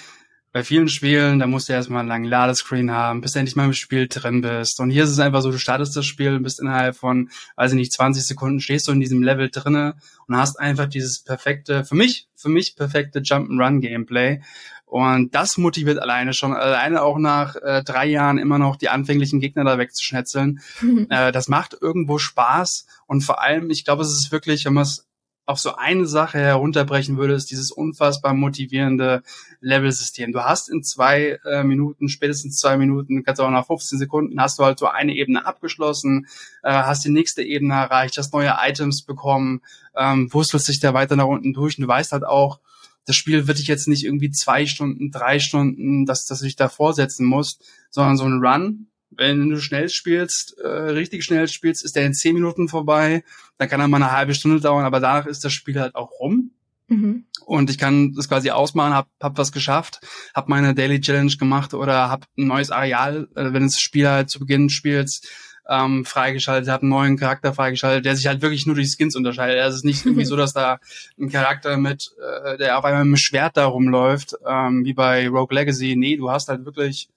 bei 0.56 0.64
vielen 0.64 0.88
Spielen, 0.88 1.38
da 1.38 1.46
musst 1.46 1.68
du 1.68 1.74
erstmal 1.74 2.00
einen 2.00 2.08
langen 2.08 2.24
Ladescreen 2.24 2.90
haben, 2.90 3.20
bis 3.20 3.32
du 3.32 3.40
endlich 3.40 3.56
mal 3.56 3.66
im 3.66 3.74
Spiel 3.74 4.08
drin 4.08 4.40
bist. 4.40 4.80
Und 4.80 4.88
hier 4.88 5.04
ist 5.04 5.10
es 5.10 5.18
einfach 5.18 5.42
so, 5.42 5.50
du 5.50 5.58
startest 5.58 5.94
das 5.94 6.06
Spiel 6.06 6.34
und 6.34 6.44
bist 6.44 6.60
innerhalb 6.60 6.96
von, 6.96 7.28
weiß 7.56 7.72
ich 7.72 7.76
nicht, 7.76 7.92
20 7.92 8.26
Sekunden 8.26 8.60
stehst 8.60 8.88
du 8.88 8.92
in 8.92 9.00
diesem 9.00 9.22
Level 9.22 9.50
drinne 9.50 9.96
und 10.26 10.34
hast 10.34 10.58
einfach 10.58 10.86
dieses 10.86 11.22
perfekte, 11.22 11.84
für 11.84 11.94
mich, 11.94 12.28
für 12.34 12.48
mich 12.48 12.74
perfekte 12.74 13.18
Jump-and-Run-Gameplay. 13.18 14.40
Und 14.86 15.34
das 15.34 15.58
motiviert 15.58 15.98
alleine 15.98 16.32
schon, 16.32 16.54
alleine 16.54 17.02
auch 17.02 17.18
nach 17.18 17.56
äh, 17.56 17.82
drei 17.84 18.06
Jahren 18.06 18.38
immer 18.38 18.58
noch 18.58 18.76
die 18.76 18.88
anfänglichen 18.88 19.40
Gegner 19.40 19.64
da 19.64 19.76
wegzuschnetzeln. 19.76 20.60
äh, 21.10 21.32
das 21.32 21.48
macht 21.48 21.76
irgendwo 21.78 22.16
Spaß 22.16 22.86
und 23.06 23.20
vor 23.20 23.42
allem, 23.42 23.68
ich 23.68 23.84
glaube, 23.84 24.04
es 24.04 24.08
ist 24.08 24.32
wirklich, 24.32 24.64
wenn 24.64 24.72
man 24.72 24.84
es 24.84 25.06
auf 25.46 25.60
so 25.60 25.76
eine 25.76 26.06
Sache 26.06 26.38
herunterbrechen 26.38 27.16
würde, 27.16 27.34
ist 27.34 27.52
dieses 27.52 27.70
unfassbar 27.70 28.34
motivierende 28.34 29.22
Level-System. 29.60 30.32
Du 30.32 30.44
hast 30.44 30.68
in 30.68 30.82
zwei 30.82 31.38
äh, 31.44 31.62
Minuten, 31.62 32.08
spätestens 32.08 32.58
zwei 32.58 32.76
Minuten, 32.76 33.22
kannst 33.22 33.40
auch 33.40 33.50
nach 33.50 33.66
15 33.66 33.98
Sekunden, 33.98 34.40
hast 34.40 34.58
du 34.58 34.64
halt 34.64 34.80
so 34.80 34.86
eine 34.86 35.14
Ebene 35.14 35.46
abgeschlossen, 35.46 36.26
äh, 36.64 36.72
hast 36.72 37.04
die 37.04 37.10
nächste 37.10 37.44
Ebene 37.44 37.74
erreicht, 37.74 38.18
hast 38.18 38.34
neue 38.34 38.56
Items 38.60 39.02
bekommen, 39.02 39.62
ähm, 39.96 40.32
wurstelst 40.32 40.68
dich 40.68 40.80
da 40.80 40.94
weiter 40.94 41.14
nach 41.14 41.26
unten 41.26 41.52
durch 41.52 41.78
und 41.78 41.82
du 41.82 41.88
weißt 41.88 42.10
halt 42.10 42.24
auch, 42.24 42.58
das 43.06 43.14
Spiel 43.14 43.46
wird 43.46 43.58
dich 43.58 43.68
jetzt 43.68 43.86
nicht 43.86 44.04
irgendwie 44.04 44.32
zwei 44.32 44.66
Stunden, 44.66 45.12
drei 45.12 45.38
Stunden, 45.38 46.06
dass, 46.06 46.26
dass 46.26 46.40
du 46.40 46.44
dich 46.46 46.56
da 46.56 46.68
vorsetzen 46.68 47.24
musst, 47.24 47.62
sondern 47.90 48.16
so 48.16 48.24
ein 48.24 48.44
Run, 48.44 48.88
wenn 49.10 49.50
du 49.50 49.60
schnell 49.60 49.88
spielst, 49.88 50.58
äh, 50.58 50.66
richtig 50.66 51.24
schnell 51.24 51.48
spielst, 51.48 51.84
ist 51.84 51.96
der 51.96 52.06
in 52.06 52.14
zehn 52.14 52.34
Minuten 52.34 52.68
vorbei. 52.68 53.24
Dann 53.58 53.68
kann 53.68 53.80
er 53.80 53.88
mal 53.88 54.02
eine 54.02 54.12
halbe 54.12 54.34
Stunde 54.34 54.60
dauern, 54.60 54.84
aber 54.84 55.00
danach 55.00 55.26
ist 55.26 55.44
das 55.44 55.52
Spiel 55.52 55.80
halt 55.80 55.94
auch 55.94 56.10
rum. 56.20 56.50
Mhm. 56.88 57.24
Und 57.44 57.70
ich 57.70 57.78
kann 57.78 58.12
das 58.14 58.28
quasi 58.28 58.50
ausmachen, 58.50 58.94
hab, 58.94 59.08
hab 59.20 59.38
was 59.38 59.52
geschafft, 59.52 60.00
hab 60.34 60.48
meine 60.48 60.74
Daily 60.74 61.00
Challenge 61.00 61.34
gemacht 61.36 61.74
oder 61.74 62.10
hab 62.10 62.26
ein 62.36 62.46
neues 62.46 62.70
Areal, 62.70 63.28
äh, 63.34 63.52
wenn 63.52 63.64
das 63.64 63.80
Spiel 63.80 64.08
halt 64.08 64.30
zu 64.30 64.38
Beginn 64.40 64.68
spielst, 64.68 65.28
ähm, 65.68 66.04
freigeschaltet, 66.04 66.68
hab 66.70 66.82
einen 66.82 66.90
neuen 66.90 67.16
Charakter 67.16 67.52
freigeschaltet, 67.52 68.04
der 68.04 68.14
sich 68.14 68.26
halt 68.26 68.40
wirklich 68.40 68.66
nur 68.66 68.76
durch 68.76 68.92
Skins 68.92 69.16
unterscheidet. 69.16 69.60
Also 69.60 69.74
es 69.74 69.76
ist 69.78 69.84
nicht 69.84 70.06
irgendwie 70.06 70.24
so, 70.26 70.36
dass 70.36 70.52
da 70.52 70.78
ein 71.18 71.28
Charakter 71.28 71.76
mit, 71.76 72.12
äh, 72.44 72.56
der 72.56 72.78
auf 72.78 72.84
einmal 72.84 73.04
mit 73.04 73.10
einem 73.10 73.16
Schwert 73.16 73.56
da 73.56 73.66
rumläuft, 73.66 74.36
ähm, 74.46 74.84
wie 74.84 74.94
bei 74.94 75.28
Rogue 75.28 75.54
Legacy. 75.54 75.96
Nee, 75.96 76.16
du 76.16 76.30
hast 76.30 76.48
halt 76.48 76.64
wirklich 76.64 77.08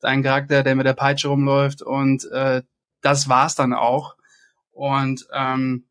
deinen 0.00 0.22
Charakter, 0.22 0.62
der 0.62 0.74
mit 0.76 0.86
der 0.86 0.94
Peitsche 0.94 1.28
rumläuft 1.28 1.82
und 1.82 2.24
äh, 2.32 2.62
das 3.02 3.28
war's 3.28 3.54
dann 3.54 3.72
auch. 3.72 4.16
Und 4.72 5.26
ähm, 5.32 5.86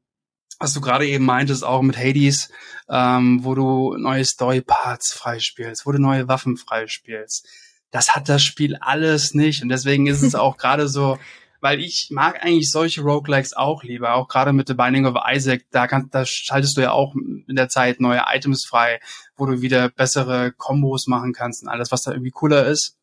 was 0.59 0.74
du 0.74 0.81
gerade 0.81 1.07
eben 1.07 1.25
meintest, 1.25 1.63
auch 1.63 1.81
mit 1.81 1.97
Hades, 1.97 2.50
ähm, 2.89 3.43
wo 3.43 3.55
du 3.55 3.97
neue 3.97 4.24
Story-Parts 4.24 5.13
freispielst, 5.13 5.85
wo 5.85 5.91
du 5.91 6.00
neue 6.00 6.27
Waffen 6.27 6.57
freispielst. 6.57 7.47
Das 7.91 8.15
hat 8.15 8.29
das 8.29 8.43
Spiel 8.43 8.75
alles 8.77 9.33
nicht. 9.33 9.63
Und 9.63 9.69
deswegen 9.69 10.07
ist 10.07 10.21
es 10.21 10.35
auch 10.35 10.57
gerade 10.57 10.88
so, 10.88 11.17
weil 11.62 11.79
ich 11.79 12.09
mag 12.12 12.43
eigentlich 12.43 12.71
solche 12.71 13.01
Roguelikes 13.01 13.53
auch 13.53 13.83
lieber, 13.83 14.13
auch 14.13 14.27
gerade 14.27 14.53
mit 14.53 14.67
The 14.67 14.75
Binding 14.75 15.05
of 15.05 15.15
Isaac, 15.27 15.65
da, 15.71 15.88
kann, 15.88 16.09
da 16.12 16.25
schaltest 16.25 16.77
du 16.77 16.81
ja 16.81 16.91
auch 16.91 17.15
in 17.15 17.55
der 17.55 17.69
Zeit 17.69 18.00
neue 18.00 18.24
Items 18.27 18.65
frei, 18.65 19.00
wo 19.35 19.45
du 19.45 19.62
wieder 19.62 19.89
bessere 19.89 20.51
Kombos 20.51 21.07
machen 21.07 21.33
kannst 21.33 21.63
und 21.63 21.69
alles, 21.69 21.91
was 21.91 22.03
da 22.03 22.12
irgendwie 22.12 22.31
cooler 22.31 22.65
ist 22.65 22.97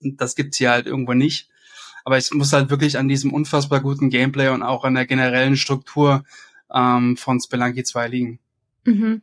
das 0.00 0.36
gibt's 0.36 0.58
hier 0.58 0.70
halt 0.70 0.86
irgendwo 0.86 1.14
nicht. 1.14 1.48
Aber 2.04 2.18
ich 2.18 2.30
muss 2.32 2.52
halt 2.52 2.70
wirklich 2.70 2.98
an 2.98 3.08
diesem 3.08 3.32
unfassbar 3.32 3.80
guten 3.80 4.10
Gameplay 4.10 4.48
und 4.48 4.62
auch 4.62 4.84
an 4.84 4.94
der 4.94 5.06
generellen 5.06 5.56
Struktur 5.56 6.24
ähm, 6.72 7.16
von 7.16 7.40
Spelunky 7.40 7.82
2 7.82 8.08
liegen. 8.08 8.38
Mhm. 8.84 9.22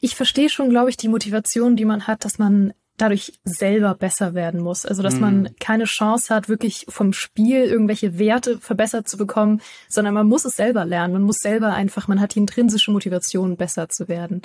Ich 0.00 0.16
verstehe 0.16 0.48
schon, 0.48 0.70
glaube 0.70 0.90
ich, 0.90 0.96
die 0.96 1.08
Motivation, 1.08 1.76
die 1.76 1.84
man 1.84 2.06
hat, 2.06 2.24
dass 2.24 2.38
man 2.38 2.72
dadurch 3.02 3.32
selber 3.44 3.94
besser 3.94 4.34
werden 4.34 4.60
muss. 4.60 4.86
Also 4.86 5.02
dass 5.02 5.14
mhm. 5.14 5.20
man 5.20 5.56
keine 5.58 5.84
Chance 5.84 6.32
hat, 6.32 6.48
wirklich 6.48 6.86
vom 6.88 7.12
Spiel 7.12 7.64
irgendwelche 7.64 8.18
Werte 8.18 8.58
verbessert 8.58 9.08
zu 9.08 9.16
bekommen, 9.16 9.60
sondern 9.88 10.14
man 10.14 10.28
muss 10.28 10.44
es 10.44 10.56
selber 10.56 10.84
lernen. 10.84 11.12
Man 11.12 11.22
muss 11.22 11.38
selber 11.38 11.72
einfach, 11.72 12.06
man 12.06 12.20
hat 12.20 12.36
die 12.36 12.38
intrinsische 12.38 12.92
Motivation, 12.92 13.56
besser 13.56 13.88
zu 13.88 14.08
werden. 14.08 14.42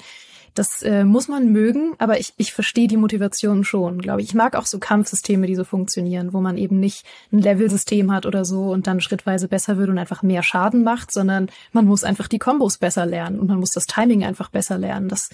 Das 0.55 0.81
äh, 0.81 1.03
muss 1.03 1.27
man 1.27 1.51
mögen, 1.51 1.93
aber 1.99 2.19
ich, 2.19 2.33
ich 2.37 2.51
verstehe 2.51 2.87
die 2.87 2.97
Motivation 2.97 3.63
schon, 3.63 3.99
glaube 3.99 4.21
ich. 4.21 4.29
Ich 4.29 4.33
mag 4.33 4.55
auch 4.55 4.65
so 4.65 4.79
Kampfsysteme, 4.79 5.45
die 5.45 5.55
so 5.55 5.63
funktionieren, 5.63 6.33
wo 6.33 6.41
man 6.41 6.57
eben 6.57 6.79
nicht 6.79 7.05
ein 7.31 7.39
Level-System 7.39 8.11
hat 8.11 8.25
oder 8.25 8.43
so 8.43 8.71
und 8.71 8.87
dann 8.87 8.99
schrittweise 8.99 9.47
besser 9.47 9.77
wird 9.77 9.89
und 9.89 9.99
einfach 9.99 10.23
mehr 10.23 10.41
Schaden 10.41 10.83
macht, 10.83 11.11
sondern 11.11 11.49
man 11.73 11.85
muss 11.85 12.03
einfach 12.03 12.27
die 12.27 12.39
Kombos 12.39 12.79
besser 12.79 13.05
lernen 13.05 13.39
und 13.39 13.47
man 13.47 13.59
muss 13.59 13.71
das 13.71 13.85
Timing 13.85 14.23
einfach 14.23 14.49
besser 14.49 14.79
lernen. 14.79 15.09
Das 15.09 15.29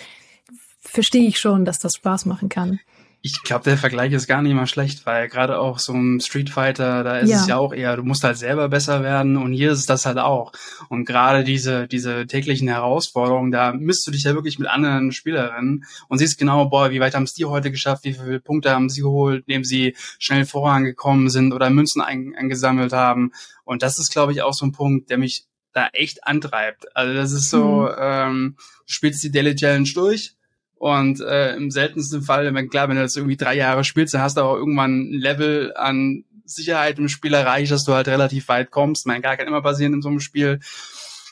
verstehe 0.81 1.27
ich 1.27 1.39
schon, 1.39 1.63
dass 1.63 1.79
das 1.79 1.95
Spaß 1.95 2.25
machen 2.25 2.49
kann. 2.49 2.81
Ich 3.25 3.41
glaube, 3.41 3.63
der 3.63 3.77
Vergleich 3.77 4.11
ist 4.11 4.27
gar 4.27 4.41
nicht 4.41 4.53
mal 4.53 4.67
schlecht, 4.67 5.05
weil 5.05 5.29
gerade 5.29 5.57
auch 5.57 5.79
so 5.79 5.93
ein 5.93 6.19
Street 6.19 6.49
Fighter, 6.49 7.05
da 7.05 7.19
ist 7.19 7.29
ja. 7.29 7.37
es 7.37 7.47
ja 7.47 7.55
auch 7.55 7.73
eher, 7.73 7.95
du 7.95 8.03
musst 8.03 8.25
halt 8.25 8.37
selber 8.37 8.67
besser 8.67 9.01
werden 9.01 9.37
und 9.37 9.53
hier 9.53 9.71
ist 9.71 9.89
das 9.89 10.05
halt 10.05 10.17
auch. 10.17 10.51
Und 10.89 11.05
gerade 11.05 11.45
diese, 11.45 11.87
diese 11.87 12.27
täglichen 12.27 12.67
Herausforderungen, 12.67 13.49
da 13.49 13.71
misst 13.71 14.05
du 14.05 14.11
dich 14.11 14.25
ja 14.25 14.33
wirklich 14.33 14.59
mit 14.59 14.67
anderen 14.67 15.13
Spielerinnen 15.13 15.85
und 16.09 16.17
siehst 16.17 16.37
genau, 16.37 16.65
boah, 16.65 16.91
wie 16.91 16.99
weit 16.99 17.15
haben 17.15 17.23
es 17.23 17.33
die 17.33 17.45
heute 17.45 17.71
geschafft, 17.71 18.03
wie 18.03 18.11
viele 18.11 18.41
Punkte 18.41 18.71
haben 18.71 18.89
sie 18.89 18.99
geholt, 18.99 19.45
indem 19.47 19.63
sie 19.63 19.95
schnell 20.19 20.45
vorangekommen 20.45 21.29
sind 21.29 21.53
oder 21.53 21.69
Münzen 21.69 22.01
ein, 22.01 22.35
eingesammelt 22.37 22.91
haben. 22.91 23.31
Und 23.63 23.83
das 23.83 23.99
ist, 23.99 24.11
glaube 24.11 24.33
ich, 24.33 24.41
auch 24.41 24.53
so 24.53 24.65
ein 24.65 24.73
Punkt, 24.73 25.09
der 25.09 25.17
mich 25.17 25.45
da 25.71 25.87
echt 25.93 26.25
antreibt. 26.25 26.93
Also 26.93 27.13
das 27.13 27.31
ist 27.31 27.49
so, 27.49 27.83
mhm. 27.83 27.95
ähm, 27.97 28.55
du 28.57 28.93
spielst 28.93 29.23
die 29.23 29.31
Daily 29.31 29.55
Challenge 29.55 29.89
durch, 29.93 30.35
und 30.83 31.21
äh, 31.21 31.55
im 31.55 31.71
seltensten 31.71 32.23
Fall, 32.23 32.53
wenn 32.53 32.69
klar, 32.69 32.89
wenn 32.89 32.97
du 32.97 33.03
das 33.03 33.15
irgendwie 33.15 33.37
drei 33.37 33.55
Jahre 33.55 33.85
spielst, 33.85 34.13
dann 34.13 34.21
hast 34.21 34.35
du 34.35 34.41
auch 34.41 34.57
irgendwann 34.57 35.11
ein 35.11 35.13
Level 35.13 35.71
an 35.77 36.25
Sicherheit 36.43 36.99
im 36.99 37.07
Spiel 37.07 37.33
erreicht, 37.33 37.71
dass 37.71 37.85
du 37.85 37.93
halt 37.93 38.09
relativ 38.09 38.49
weit 38.49 38.69
kommst. 38.69 39.07
Mein, 39.07 39.21
gar 39.21 39.37
kann 39.37 39.47
immer 39.47 39.61
passieren 39.61 39.93
in 39.93 40.01
so 40.01 40.09
einem 40.09 40.19
Spiel, 40.19 40.59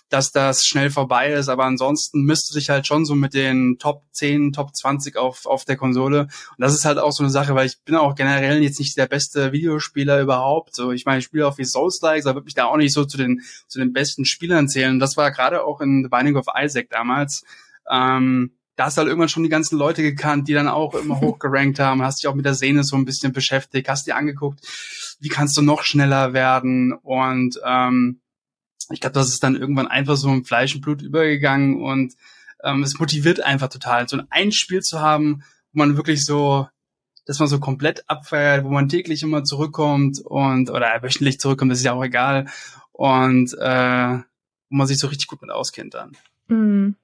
dass 0.07 0.31
das 0.31 0.63
schnell 0.63 0.89
vorbei 0.89 1.33
ist, 1.33 1.49
aber 1.49 1.65
ansonsten 1.65 2.23
misst 2.23 2.49
du 2.49 2.57
dich 2.57 2.69
halt 2.69 2.87
schon 2.87 3.03
so 3.03 3.13
mit 3.13 3.33
den 3.33 3.77
Top 3.77 4.05
10, 4.13 4.53
Top 4.53 4.73
20 4.73 5.17
auf, 5.17 5.45
auf 5.45 5.65
der 5.65 5.75
Konsole. 5.75 6.21
Und 6.21 6.59
das 6.59 6.73
ist 6.73 6.85
halt 6.85 6.97
auch 6.97 7.11
so 7.11 7.21
eine 7.21 7.29
Sache, 7.29 7.53
weil 7.53 7.65
ich 7.65 7.83
bin 7.83 7.95
auch 7.95 8.15
generell 8.15 8.63
jetzt 8.63 8.79
nicht 8.79 8.95
der 8.95 9.07
beste 9.07 9.51
Videospieler 9.51 10.21
überhaupt. 10.21 10.73
So, 10.73 10.93
ich 10.93 11.05
meine, 11.05 11.19
ich 11.19 11.25
spiele 11.25 11.45
auch 11.45 11.57
wie 11.57 11.65
Souls-Likes, 11.65 12.25
aber 12.25 12.37
würde 12.37 12.45
mich 12.45 12.55
da 12.55 12.67
auch 12.67 12.77
nicht 12.77 12.93
so 12.93 13.03
zu 13.03 13.17
den, 13.17 13.41
zu 13.67 13.79
den 13.79 13.91
besten 13.91 14.23
Spielern 14.23 14.69
zählen. 14.69 14.97
Das 14.97 15.17
war 15.17 15.29
gerade 15.29 15.65
auch 15.65 15.81
in 15.81 16.03
The 16.03 16.09
Binding 16.09 16.37
of 16.37 16.45
Isaac 16.57 16.89
damals. 16.89 17.43
Ähm, 17.91 18.53
da 18.75 18.85
hast 18.85 18.97
du 18.97 18.99
halt 18.99 19.09
irgendwann 19.09 19.29
schon 19.29 19.43
die 19.43 19.49
ganzen 19.49 19.77
Leute 19.77 20.01
gekannt, 20.01 20.47
die 20.47 20.53
dann 20.53 20.67
auch 20.67 20.95
immer 20.95 21.19
hochgerankt 21.21 21.79
haben, 21.79 22.01
hast 22.01 22.21
dich 22.21 22.27
auch 22.27 22.35
mit 22.35 22.45
der 22.45 22.55
Szene 22.55 22.83
so 22.83 22.95
ein 22.95 23.05
bisschen 23.05 23.33
beschäftigt, 23.33 23.89
hast 23.89 24.07
dir 24.07 24.15
angeguckt, 24.15 24.61
wie 25.19 25.29
kannst 25.29 25.57
du 25.57 25.61
noch 25.61 25.83
schneller 25.83 26.33
werden 26.33 26.93
und 26.93 27.59
ähm, 27.65 28.21
ich 28.89 28.99
glaube, 28.99 29.13
das 29.13 29.29
ist 29.29 29.43
dann 29.43 29.55
irgendwann 29.55 29.87
einfach 29.87 30.17
so 30.17 30.29
im 30.29 30.43
Fleisch 30.43 30.75
und 30.75 30.81
Blut 30.81 31.01
übergegangen 31.01 31.81
und 31.81 32.13
ähm, 32.63 32.83
es 32.83 32.99
motiviert 32.99 33.41
einfach 33.41 33.69
total, 33.69 34.07
so 34.07 34.21
ein 34.29 34.51
Spiel 34.51 34.81
zu 34.81 34.99
haben, 34.99 35.43
wo 35.73 35.79
man 35.79 35.97
wirklich 35.97 36.25
so, 36.25 36.67
dass 37.25 37.39
man 37.39 37.47
so 37.47 37.59
komplett 37.59 38.09
abfeiert, 38.09 38.65
wo 38.65 38.69
man 38.69 38.89
täglich 38.89 39.23
immer 39.23 39.43
zurückkommt 39.43 40.19
und 40.19 40.69
oder 40.69 40.87
wöchentlich 41.01 41.39
zurückkommt, 41.39 41.71
das 41.71 41.79
ist 41.79 41.85
ja 41.85 41.93
auch 41.93 42.03
egal 42.03 42.47
und 42.91 43.53
äh, 43.59 44.17
wo 44.69 44.75
man 44.75 44.87
sich 44.87 44.97
so 44.97 45.07
richtig 45.07 45.27
gut 45.27 45.41
mit 45.41 45.51
auskennt 45.51 45.93
dann. 45.93 46.17
Mm. 46.47 46.95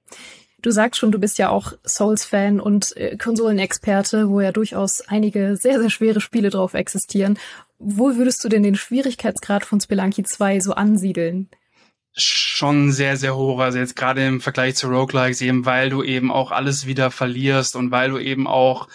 Du 0.60 0.72
sagst 0.72 0.98
schon, 0.98 1.12
du 1.12 1.20
bist 1.20 1.38
ja 1.38 1.50
auch 1.50 1.74
Souls-Fan 1.86 2.58
und 2.58 2.96
äh, 2.96 3.16
Konsolenexperte, 3.16 4.28
wo 4.28 4.40
ja 4.40 4.50
durchaus 4.50 5.00
einige 5.02 5.56
sehr, 5.56 5.78
sehr 5.78 5.90
schwere 5.90 6.20
Spiele 6.20 6.50
drauf 6.50 6.74
existieren. 6.74 7.38
Wo 7.78 8.16
würdest 8.16 8.42
du 8.42 8.48
denn 8.48 8.64
den 8.64 8.74
Schwierigkeitsgrad 8.74 9.64
von 9.64 9.80
Spelunky 9.80 10.24
2 10.24 10.58
so 10.58 10.72
ansiedeln? 10.72 11.48
Schon 12.12 12.90
sehr, 12.90 13.16
sehr 13.16 13.36
hoch. 13.36 13.60
Also 13.60 13.78
jetzt 13.78 13.94
gerade 13.94 14.26
im 14.26 14.40
Vergleich 14.40 14.74
zu 14.74 14.88
Roguelikes, 14.88 15.40
eben 15.42 15.64
weil 15.64 15.90
du 15.90 16.02
eben 16.02 16.32
auch 16.32 16.50
alles 16.50 16.86
wieder 16.86 17.12
verlierst 17.12 17.76
und 17.76 17.92
weil 17.92 18.10
du 18.10 18.18
eben 18.18 18.48
auch 18.48 18.88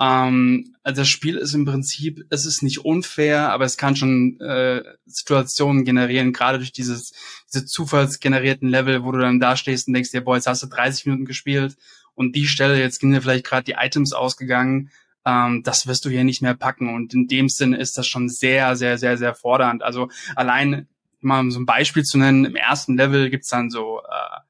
ähm, 0.00 0.74
also 0.82 1.02
das 1.02 1.08
Spiel 1.08 1.36
ist 1.36 1.54
im 1.54 1.66
Prinzip, 1.66 2.24
es 2.30 2.46
ist 2.46 2.62
nicht 2.62 2.84
unfair, 2.84 3.50
aber 3.50 3.66
es 3.66 3.76
kann 3.76 3.96
schon 3.96 4.40
äh, 4.40 4.82
Situationen 5.04 5.84
generieren, 5.84 6.32
gerade 6.32 6.58
durch 6.58 6.72
dieses 6.72 7.12
diese 7.52 7.66
zufallsgenerierten 7.66 8.68
Level, 8.68 9.04
wo 9.04 9.12
du 9.12 9.18
dann 9.18 9.40
da 9.40 9.56
stehst 9.56 9.88
und 9.88 9.94
denkst 9.94 10.10
dir, 10.10 10.22
boah, 10.22 10.36
jetzt 10.36 10.46
hast 10.46 10.62
du 10.62 10.68
30 10.68 11.06
Minuten 11.06 11.26
gespielt 11.26 11.76
und 12.14 12.34
die 12.34 12.46
Stelle, 12.46 12.78
jetzt 12.78 13.00
sind 13.00 13.12
dir 13.12 13.20
vielleicht 13.20 13.44
gerade 13.44 13.64
die 13.64 13.76
Items 13.78 14.12
ausgegangen, 14.14 14.90
ähm, 15.26 15.62
das 15.62 15.86
wirst 15.86 16.04
du 16.06 16.10
hier 16.10 16.24
nicht 16.24 16.40
mehr 16.42 16.54
packen. 16.54 16.94
Und 16.94 17.12
in 17.12 17.28
dem 17.28 17.48
Sinne 17.48 17.76
ist 17.76 17.98
das 17.98 18.06
schon 18.06 18.28
sehr, 18.28 18.76
sehr, 18.76 18.96
sehr, 18.96 19.18
sehr 19.18 19.34
fordernd. 19.34 19.82
Also 19.82 20.08
allein 20.34 20.88
mal 21.20 21.40
um 21.40 21.50
so 21.50 21.60
ein 21.60 21.66
Beispiel 21.66 22.04
zu 22.04 22.16
nennen, 22.16 22.46
im 22.46 22.56
ersten 22.56 22.96
Level 22.96 23.28
gibt's 23.28 23.48
dann 23.48 23.68
so 23.68 24.00
äh, 24.00 24.40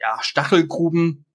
ja, 0.00 0.18
Stachelgruben, 0.22 1.25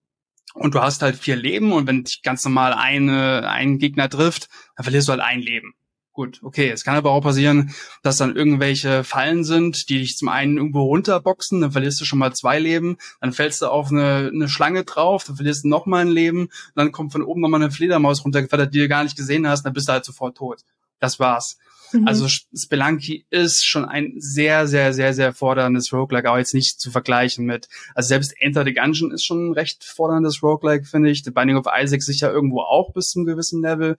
und 0.53 0.75
du 0.75 0.81
hast 0.81 1.01
halt 1.01 1.15
vier 1.15 1.35
Leben 1.35 1.71
und 1.71 1.87
wenn 1.87 2.03
dich 2.03 2.21
ganz 2.23 2.43
normal 2.43 2.73
eine, 2.73 3.49
ein 3.49 3.79
Gegner 3.79 4.09
trifft, 4.09 4.49
dann 4.75 4.83
verlierst 4.83 5.07
du 5.07 5.11
halt 5.11 5.21
ein 5.21 5.39
Leben. 5.41 5.73
Gut, 6.13 6.41
okay, 6.43 6.69
es 6.69 6.83
kann 6.83 6.97
aber 6.97 7.11
auch 7.11 7.21
passieren, 7.21 7.73
dass 8.03 8.17
dann 8.17 8.35
irgendwelche 8.35 9.05
Fallen 9.05 9.45
sind, 9.45 9.87
die 9.87 9.99
dich 9.99 10.17
zum 10.17 10.27
einen 10.27 10.57
irgendwo 10.57 10.83
runterboxen, 10.83 11.61
dann 11.61 11.71
verlierst 11.71 12.01
du 12.01 12.05
schon 12.05 12.19
mal 12.19 12.33
zwei 12.33 12.59
Leben, 12.59 12.97
dann 13.21 13.31
fällst 13.31 13.61
du 13.61 13.67
auf 13.67 13.91
eine, 13.91 14.29
eine 14.33 14.49
Schlange 14.49 14.83
drauf, 14.83 15.23
dann 15.23 15.37
verlierst 15.37 15.63
du 15.63 15.69
noch 15.69 15.85
mal 15.85 15.99
ein 15.99 16.09
Leben, 16.09 16.49
dann 16.75 16.91
kommt 16.91 17.13
von 17.13 17.23
oben 17.23 17.39
noch 17.39 17.47
mal 17.47 17.61
eine 17.61 17.71
Fledermaus 17.71 18.25
runtergefallen, 18.25 18.69
die 18.69 18.79
du 18.79 18.89
gar 18.89 19.05
nicht 19.05 19.15
gesehen 19.15 19.47
hast, 19.47 19.63
dann 19.63 19.71
bist 19.71 19.87
du 19.87 19.93
halt 19.93 20.03
sofort 20.03 20.35
tot. 20.35 20.65
Das 20.99 21.17
war's. 21.17 21.57
Mhm. 21.93 22.07
Also 22.07 22.27
Spelunky 22.27 23.25
ist 23.29 23.65
schon 23.65 23.85
ein 23.85 24.13
sehr, 24.17 24.67
sehr, 24.67 24.93
sehr, 24.93 25.13
sehr 25.13 25.33
forderndes 25.33 25.91
Roguelike, 25.93 26.29
aber 26.29 26.39
jetzt 26.39 26.53
nicht 26.53 26.79
zu 26.79 26.91
vergleichen 26.91 27.45
mit, 27.45 27.67
also 27.95 28.07
selbst 28.07 28.33
Enter 28.39 28.63
the 28.63 28.73
Gungeon 28.73 29.11
ist 29.11 29.25
schon 29.25 29.49
ein 29.49 29.53
recht 29.53 29.83
forderndes 29.83 30.41
Roguelike, 30.43 30.85
finde 30.85 31.09
ich. 31.09 31.23
The 31.23 31.31
Binding 31.31 31.57
of 31.57 31.65
Isaac 31.73 32.01
sicher 32.03 32.31
irgendwo 32.31 32.61
auch 32.61 32.93
bis 32.93 33.09
zum 33.09 33.25
gewissen 33.25 33.61
Level. 33.61 33.97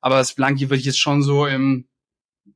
Aber 0.00 0.24
Spelunky 0.24 0.70
würde 0.70 0.80
ich 0.80 0.86
jetzt 0.86 1.00
schon 1.00 1.22
so 1.22 1.46
im, 1.46 1.86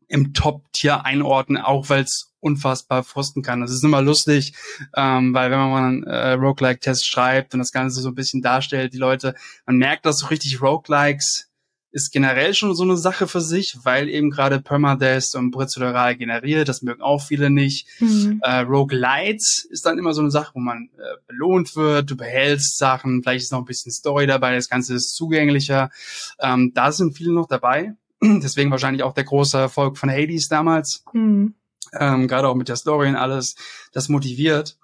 im 0.09 0.35
Top-Tier 0.35 1.05
einordnen, 1.05 1.63
auch 1.63 1.89
weil 1.89 2.03
es 2.03 2.31
unfassbar 2.41 3.05
frosten 3.05 3.43
kann. 3.43 3.61
Das 3.61 3.71
ist 3.71 3.85
immer 3.85 4.03
lustig, 4.03 4.55
ähm, 4.97 5.35
weil 5.35 5.51
wenn 5.51 5.59
man 5.59 5.71
mal 5.71 5.89
einen 5.89 6.03
äh, 6.05 6.33
Roguelike-Test 6.33 7.07
schreibt 7.07 7.53
und 7.55 7.59
das 7.59 7.73
Ganze 7.73 8.01
so 8.01 8.09
ein 8.09 8.15
bisschen 8.15 8.43
darstellt, 8.43 8.95
die 8.95 8.99
Leute, 8.99 9.35
man 9.67 9.77
merkt, 9.77 10.07
dass 10.07 10.19
so 10.19 10.27
richtig 10.29 10.63
Roguelikes 10.63 11.50
ist 11.93 12.13
generell 12.13 12.55
schon 12.55 12.75
so 12.75 12.85
eine 12.85 12.97
Sache 12.97 13.27
für 13.27 13.41
sich, 13.41 13.79
weil 13.83 14.09
eben 14.09 14.31
gerade 14.31 14.61
Permadeath 14.61 15.35
und 15.35 15.51
Prozedural 15.51 16.17
generiert, 16.17 16.69
das 16.69 16.83
mögen 16.83 17.03
auch 17.03 17.23
viele 17.23 17.51
nicht. 17.51 17.89
Mhm. 17.99 18.41
Äh, 18.43 18.61
Roguelites 18.61 19.67
ist 19.69 19.87
dann 19.87 19.99
immer 19.99 20.15
so 20.15 20.21
eine 20.21 20.31
Sache, 20.31 20.53
wo 20.55 20.61
man 20.61 20.89
äh, 20.97 21.17
belohnt 21.27 21.75
wird, 21.75 22.11
du 22.11 22.17
behältst 22.17 22.79
Sachen, 22.79 23.23
vielleicht 23.23 23.45
ist 23.45 23.53
noch 23.53 23.61
ein 23.61 23.65
bisschen 23.65 23.93
Story 23.93 24.27
dabei, 24.27 24.55
das 24.55 24.69
Ganze 24.69 24.95
ist 24.95 25.15
zugänglicher. 25.17 25.91
Ähm, 26.39 26.73
da 26.75 26.93
sind 26.93 27.17
viele 27.17 27.33
noch 27.33 27.47
dabei. 27.47 27.95
Deswegen 28.23 28.71
wahrscheinlich 28.71 29.03
auch 29.03 29.15
der 29.15 29.25
große 29.25 29.59
Erfolg 29.59 29.99
von 29.99 30.11
Hades 30.11 30.49
damals. 30.49 31.05
Mhm. 31.13 31.55
Ähm, 31.93 32.29
gerade 32.29 32.49
auch 32.49 32.55
mit 32.55 32.69
der 32.69 32.77
Story 32.77 33.09
und 33.09 33.17
alles, 33.17 33.57
das 33.93 34.09
motiviert. 34.09 34.77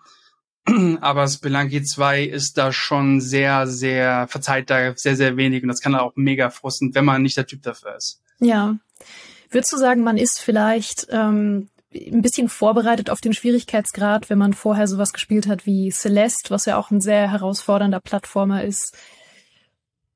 aber 1.01 1.29
Spelunky 1.29 1.83
2 1.83 2.25
ist 2.25 2.59
da 2.59 2.73
schon 2.73 3.21
sehr, 3.21 3.67
sehr, 3.67 4.27
verzeiht 4.29 4.71
da 4.71 4.97
sehr, 4.97 5.17
sehr 5.17 5.37
wenig 5.37 5.63
und 5.63 5.69
das 5.69 5.81
kann 5.81 5.95
auch 5.95 6.13
mega 6.17 6.51
frusten, 6.51 6.95
wenn 6.95 7.05
man 7.05 7.23
nicht 7.23 7.37
der 7.37 7.47
Typ 7.47 7.63
dafür 7.63 7.97
ist. 7.97 8.21
Ja. 8.41 8.77
Würdest 9.51 9.73
du 9.73 9.77
sagen, 9.77 10.03
man 10.03 10.17
ist 10.17 10.41
vielleicht 10.41 11.07
ähm, 11.11 11.69
ein 11.95 12.23
bisschen 12.23 12.49
vorbereitet 12.49 13.11
auf 13.11 13.21
den 13.21 13.33
Schwierigkeitsgrad, 13.33 14.29
wenn 14.29 14.39
man 14.39 14.55
vorher 14.55 14.89
sowas 14.89 15.13
gespielt 15.13 15.47
hat 15.47 15.67
wie 15.67 15.91
Celeste, 15.91 16.51
was 16.51 16.67
ja 16.67 16.77
auch 16.77 16.91
ein 16.91 17.01
sehr 17.01 17.31
herausfordernder 17.31 18.01
Plattformer 18.01 18.65
ist? 18.65 18.97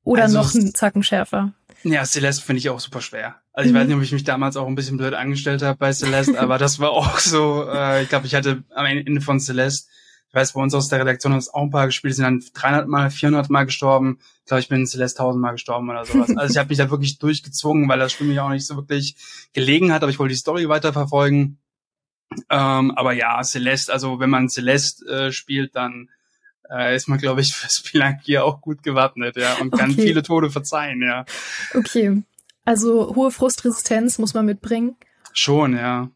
Oder 0.03 0.23
also, 0.23 0.39
noch 0.39 0.53
ein 0.53 0.73
Zacken 0.73 1.03
schärfer? 1.03 1.53
Ja, 1.83 2.03
Celeste 2.05 2.43
finde 2.43 2.59
ich 2.59 2.69
auch 2.69 2.79
super 2.79 3.01
schwer. 3.01 3.35
Also 3.53 3.67
ich 3.67 3.73
mhm. 3.73 3.79
weiß 3.79 3.87
nicht, 3.87 3.97
ob 3.97 4.03
ich 4.03 4.11
mich 4.11 4.23
damals 4.23 4.57
auch 4.57 4.67
ein 4.67 4.75
bisschen 4.75 4.97
blöd 4.97 5.13
angestellt 5.13 5.61
habe 5.61 5.77
bei 5.77 5.93
Celeste, 5.93 6.39
aber 6.39 6.57
das 6.57 6.79
war 6.79 6.91
auch 6.91 7.19
so, 7.19 7.67
äh, 7.71 8.03
ich 8.03 8.09
glaube, 8.09 8.27
ich 8.27 8.35
hatte 8.35 8.63
am 8.75 8.85
Ende 8.85 9.21
von 9.21 9.39
Celeste 9.39 9.89
ich 10.31 10.35
weiß, 10.35 10.53
bei 10.53 10.61
uns 10.61 10.73
aus 10.73 10.87
der 10.87 11.01
Redaktion 11.01 11.33
haben 11.33 11.39
es 11.39 11.53
auch 11.53 11.63
ein 11.63 11.71
paar 11.71 11.87
gespielt, 11.87 12.15
sind 12.15 12.23
dann 12.23 12.41
300 12.53 12.87
Mal, 12.87 13.11
400 13.11 13.49
Mal 13.49 13.65
gestorben. 13.65 14.19
Ich 14.39 14.45
glaube, 14.45 14.61
ich 14.61 14.69
bin 14.69 14.79
in 14.79 14.87
Celeste 14.87 15.19
1000 15.19 15.41
Mal 15.41 15.51
gestorben 15.51 15.89
oder 15.89 16.05
sowas. 16.05 16.29
Also 16.37 16.53
ich 16.53 16.57
habe 16.57 16.69
mich 16.69 16.77
da 16.77 16.89
wirklich 16.89 17.19
durchgezwungen, 17.19 17.89
weil 17.89 17.99
das 17.99 18.13
Spiel 18.13 18.27
mich 18.27 18.39
auch 18.39 18.49
nicht 18.49 18.65
so 18.65 18.77
wirklich 18.77 19.17
gelegen 19.51 19.91
hat, 19.91 20.03
aber 20.03 20.09
ich 20.09 20.19
wollte 20.19 20.33
die 20.33 20.39
Story 20.39 20.69
weiterverfolgen. 20.69 21.57
Ähm, 22.49 22.91
aber 22.91 23.11
ja, 23.11 23.43
Celeste, 23.43 23.91
also 23.91 24.21
wenn 24.21 24.29
man 24.29 24.47
Celeste 24.47 25.05
äh, 25.05 25.31
spielt, 25.33 25.75
dann 25.75 26.09
äh, 26.71 26.95
ist 26.95 27.09
man, 27.09 27.19
glaube 27.19 27.41
ich, 27.41 27.53
für 27.53 27.67
Spelunky 27.69 28.37
auch 28.37 28.61
gut 28.61 28.83
gewappnet, 28.83 29.35
ja, 29.35 29.55
und 29.55 29.71
kann 29.71 29.91
okay. 29.91 30.01
viele 30.01 30.23
Tode 30.23 30.49
verzeihen, 30.49 31.01
ja. 31.01 31.25
Okay. 31.73 32.23
Also 32.63 33.15
hohe 33.15 33.31
Frustresistenz 33.31 34.17
muss 34.17 34.33
man 34.33 34.45
mitbringen. 34.45 34.95
Schon, 35.33 35.75
ja. 35.75 36.09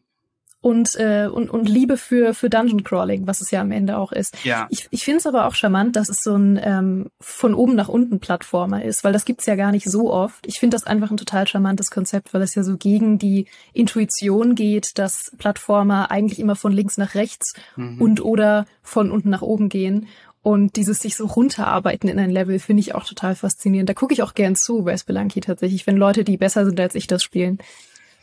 Und, 0.66 0.96
äh, 0.96 1.28
und, 1.32 1.48
und 1.48 1.68
Liebe 1.68 1.96
für, 1.96 2.34
für 2.34 2.50
Dungeon 2.50 2.82
Crawling, 2.82 3.28
was 3.28 3.40
es 3.40 3.52
ja 3.52 3.60
am 3.60 3.70
Ende 3.70 3.96
auch 3.96 4.10
ist. 4.10 4.36
Ja. 4.42 4.66
Ich, 4.68 4.88
ich 4.90 5.04
finde 5.04 5.18
es 5.18 5.26
aber 5.28 5.46
auch 5.46 5.54
charmant, 5.54 5.94
dass 5.94 6.08
es 6.08 6.24
so 6.24 6.34
ein 6.34 6.58
ähm, 6.60 7.06
von 7.20 7.54
oben 7.54 7.76
nach 7.76 7.88
unten 7.88 8.18
Plattformer 8.18 8.84
ist, 8.84 9.04
weil 9.04 9.12
das 9.12 9.24
gibt's 9.24 9.46
ja 9.46 9.54
gar 9.54 9.70
nicht 9.70 9.88
so 9.88 10.12
oft. 10.12 10.44
Ich 10.44 10.58
finde 10.58 10.74
das 10.74 10.84
einfach 10.84 11.12
ein 11.12 11.18
total 11.18 11.46
charmantes 11.46 11.92
Konzept, 11.92 12.34
weil 12.34 12.42
es 12.42 12.56
ja 12.56 12.64
so 12.64 12.76
gegen 12.76 13.16
die 13.16 13.46
Intuition 13.74 14.56
geht, 14.56 14.98
dass 14.98 15.30
Plattformer 15.38 16.10
eigentlich 16.10 16.40
immer 16.40 16.56
von 16.56 16.72
links 16.72 16.98
nach 16.98 17.14
rechts 17.14 17.54
mhm. 17.76 18.02
und 18.02 18.20
oder 18.20 18.66
von 18.82 19.12
unten 19.12 19.30
nach 19.30 19.42
oben 19.42 19.68
gehen. 19.68 20.08
Und 20.42 20.74
dieses 20.74 20.98
sich 20.98 21.14
so 21.14 21.26
runterarbeiten 21.26 22.10
in 22.10 22.18
ein 22.18 22.30
Level 22.30 22.58
finde 22.58 22.80
ich 22.80 22.96
auch 22.96 23.04
total 23.04 23.36
faszinierend. 23.36 23.88
Da 23.88 23.94
gucke 23.94 24.14
ich 24.14 24.24
auch 24.24 24.34
gern 24.34 24.56
zu 24.56 24.82
bei 24.82 24.96
Spelunky 24.96 25.40
tatsächlich, 25.42 25.86
wenn 25.86 25.96
Leute, 25.96 26.24
die 26.24 26.36
besser 26.36 26.64
sind 26.64 26.80
als 26.80 26.96
ich, 26.96 27.06
das 27.06 27.22
spielen. 27.22 27.58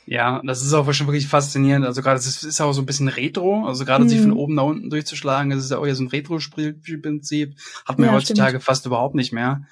Ja, 0.05 0.41
das 0.43 0.61
ist 0.61 0.73
auch 0.73 0.91
schon 0.93 1.07
wirklich 1.07 1.27
faszinierend. 1.27 1.85
Also 1.85 2.01
gerade, 2.01 2.19
es 2.19 2.43
ist 2.43 2.61
auch 2.61 2.73
so 2.73 2.81
ein 2.81 2.85
bisschen 2.85 3.07
Retro. 3.07 3.65
Also 3.65 3.85
gerade 3.85 4.03
mhm. 4.03 4.09
sich 4.09 4.21
von 4.21 4.33
oben 4.33 4.55
nach 4.55 4.63
unten 4.63 4.89
durchzuschlagen, 4.89 5.51
das 5.51 5.63
ist 5.63 5.71
ja 5.71 5.77
auch 5.77 5.85
ja 5.85 5.95
so 5.95 6.03
ein 6.03 6.09
Retro-Spielprinzip. 6.09 7.55
Hat 7.85 7.99
man 7.99 8.09
ja, 8.09 8.13
heutzutage 8.13 8.49
stimmt. 8.49 8.63
fast 8.63 8.85
überhaupt 8.85 9.15
nicht 9.15 9.31
mehr. 9.31 9.63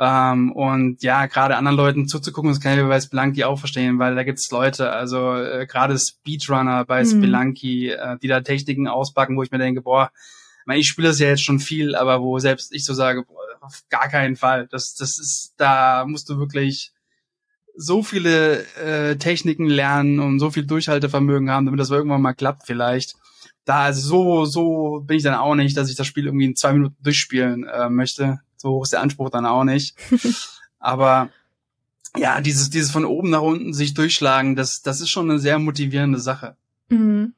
Ähm, 0.00 0.52
und 0.52 1.02
ja, 1.02 1.26
gerade 1.26 1.56
anderen 1.56 1.76
Leuten 1.76 2.08
zuzugucken, 2.08 2.50
das 2.50 2.60
kann 2.60 2.78
ich 2.78 2.84
bei 2.84 3.00
Spelunky 3.00 3.44
auch 3.44 3.58
verstehen, 3.58 3.98
weil 3.98 4.14
da 4.14 4.22
gibt's 4.22 4.48
Leute, 4.50 4.92
also 4.92 5.34
äh, 5.34 5.66
gerade 5.66 5.98
Speedrunner 5.98 6.84
bei 6.84 7.02
mhm. 7.02 7.08
Spelunky, 7.08 7.90
äh, 7.90 8.16
die 8.22 8.28
da 8.28 8.40
Techniken 8.40 8.86
auspacken, 8.86 9.36
wo 9.36 9.42
ich 9.42 9.50
mir 9.50 9.58
denke, 9.58 9.82
boah, 9.82 10.12
ich 10.72 10.86
spiele 10.86 11.08
das 11.08 11.18
ja 11.18 11.28
jetzt 11.28 11.42
schon 11.42 11.58
viel, 11.58 11.96
aber 11.96 12.20
wo 12.20 12.38
selbst 12.38 12.72
ich 12.72 12.84
so 12.84 12.94
sage, 12.94 13.24
boah, 13.24 13.38
auf 13.60 13.82
gar 13.88 14.08
keinen 14.08 14.36
Fall. 14.36 14.66
Das, 14.70 14.94
das 14.94 15.18
ist, 15.18 15.54
da 15.56 16.04
musst 16.06 16.28
du 16.28 16.38
wirklich 16.38 16.92
so 17.80 18.02
viele 18.02 18.64
äh, 18.76 19.16
Techniken 19.16 19.66
lernen 19.66 20.18
und 20.18 20.40
so 20.40 20.50
viel 20.50 20.66
Durchhaltevermögen 20.66 21.48
haben, 21.48 21.64
damit 21.64 21.78
das 21.78 21.90
irgendwann 21.90 22.20
mal 22.20 22.34
klappt 22.34 22.66
vielleicht. 22.66 23.14
Da 23.64 23.82
also 23.82 24.00
so 24.00 24.44
so 24.46 25.04
bin 25.06 25.18
ich 25.18 25.22
dann 25.22 25.34
auch 25.34 25.54
nicht, 25.54 25.76
dass 25.76 25.88
ich 25.88 25.94
das 25.94 26.08
Spiel 26.08 26.26
irgendwie 26.26 26.46
in 26.46 26.56
zwei 26.56 26.72
Minuten 26.72 26.96
durchspielen 27.00 27.64
äh, 27.64 27.88
möchte. 27.88 28.40
So 28.56 28.70
hoch 28.70 28.82
ist 28.82 28.92
der 28.92 29.00
Anspruch 29.00 29.30
dann 29.30 29.46
auch 29.46 29.62
nicht. 29.62 29.94
Aber 30.80 31.30
ja, 32.16 32.40
dieses 32.40 32.68
dieses 32.68 32.90
von 32.90 33.04
oben 33.04 33.30
nach 33.30 33.42
unten 33.42 33.72
sich 33.72 33.94
durchschlagen, 33.94 34.56
das 34.56 34.82
das 34.82 35.00
ist 35.00 35.10
schon 35.10 35.30
eine 35.30 35.38
sehr 35.38 35.60
motivierende 35.60 36.18
Sache. 36.18 36.56
Mhm. 36.88 37.34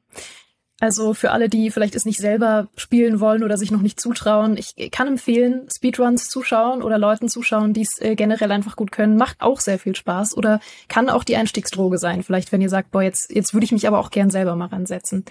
Also 0.81 1.13
für 1.13 1.29
alle, 1.29 1.47
die 1.47 1.69
vielleicht 1.69 1.93
es 1.93 2.05
nicht 2.05 2.19
selber 2.19 2.67
spielen 2.75 3.19
wollen 3.19 3.43
oder 3.43 3.55
sich 3.55 3.69
noch 3.69 3.83
nicht 3.83 4.01
zutrauen, 4.01 4.57
ich 4.57 4.89
kann 4.89 5.07
empfehlen, 5.07 5.67
Speedruns 5.71 6.27
zuschauen 6.27 6.81
oder 6.81 6.97
Leuten 6.97 7.29
zuschauen, 7.29 7.71
die 7.73 7.83
es 7.83 8.01
äh, 8.01 8.15
generell 8.15 8.51
einfach 8.51 8.75
gut 8.75 8.91
können. 8.91 9.15
Macht 9.15 9.41
auch 9.41 9.59
sehr 9.59 9.77
viel 9.77 9.95
Spaß 9.95 10.35
oder 10.35 10.59
kann 10.87 11.07
auch 11.11 11.23
die 11.23 11.35
Einstiegsdroge 11.35 11.99
sein. 11.99 12.23
Vielleicht, 12.23 12.51
wenn 12.51 12.61
ihr 12.61 12.69
sagt, 12.69 12.89
boah, 12.89 13.03
jetzt, 13.03 13.29
jetzt 13.29 13.53
würde 13.53 13.65
ich 13.65 13.71
mich 13.71 13.87
aber 13.87 13.99
auch 13.99 14.09
gern 14.09 14.31
selber 14.31 14.55
mal 14.55 14.69
ransetzen. 14.69 15.23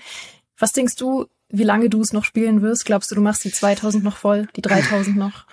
Was 0.56 0.70
denkst 0.70 0.94
du, 0.94 1.26
wie 1.48 1.64
lange 1.64 1.90
du 1.90 2.00
es 2.00 2.12
noch 2.12 2.22
spielen 2.22 2.62
wirst? 2.62 2.86
Glaubst 2.86 3.10
du, 3.10 3.16
du 3.16 3.20
machst 3.20 3.42
die 3.42 3.50
2000 3.50 4.04
noch 4.04 4.18
voll, 4.18 4.46
die 4.54 4.62
3000 4.62 5.16
noch? 5.16 5.46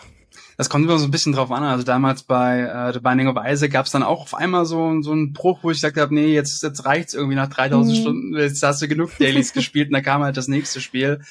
Das 0.58 0.70
kommt 0.70 0.86
immer 0.86 0.98
so 0.98 1.06
ein 1.06 1.12
bisschen 1.12 1.34
drauf 1.34 1.52
an. 1.52 1.64
Also 1.64 1.84
damals 1.84 2.24
bei 2.24 2.62
äh, 2.62 2.92
The 2.92 3.00
Binding 3.00 3.28
of 3.28 3.38
Isaac 3.46 3.72
gab 3.72 3.86
es 3.86 3.92
dann 3.92 4.02
auch 4.02 4.22
auf 4.22 4.34
einmal 4.34 4.66
so, 4.66 5.02
so 5.02 5.12
einen 5.12 5.32
Bruch, 5.32 5.60
wo 5.62 5.70
ich 5.70 5.78
gesagt 5.78 5.98
habe, 5.98 6.14
nee, 6.14 6.34
jetzt, 6.34 6.64
jetzt 6.64 6.84
reicht's 6.84 7.14
irgendwie 7.14 7.36
nach 7.36 7.48
3000 7.48 7.96
mhm. 7.96 8.02
Stunden, 8.02 8.38
jetzt 8.38 8.64
hast 8.64 8.82
du 8.82 8.88
genug 8.88 9.16
Dailies 9.20 9.54
gespielt 9.54 9.90
und 9.90 9.94
dann 9.94 10.04
kam 10.04 10.24
halt 10.24 10.36
das 10.36 10.48
nächste 10.48 10.82
Spiel. 10.82 11.22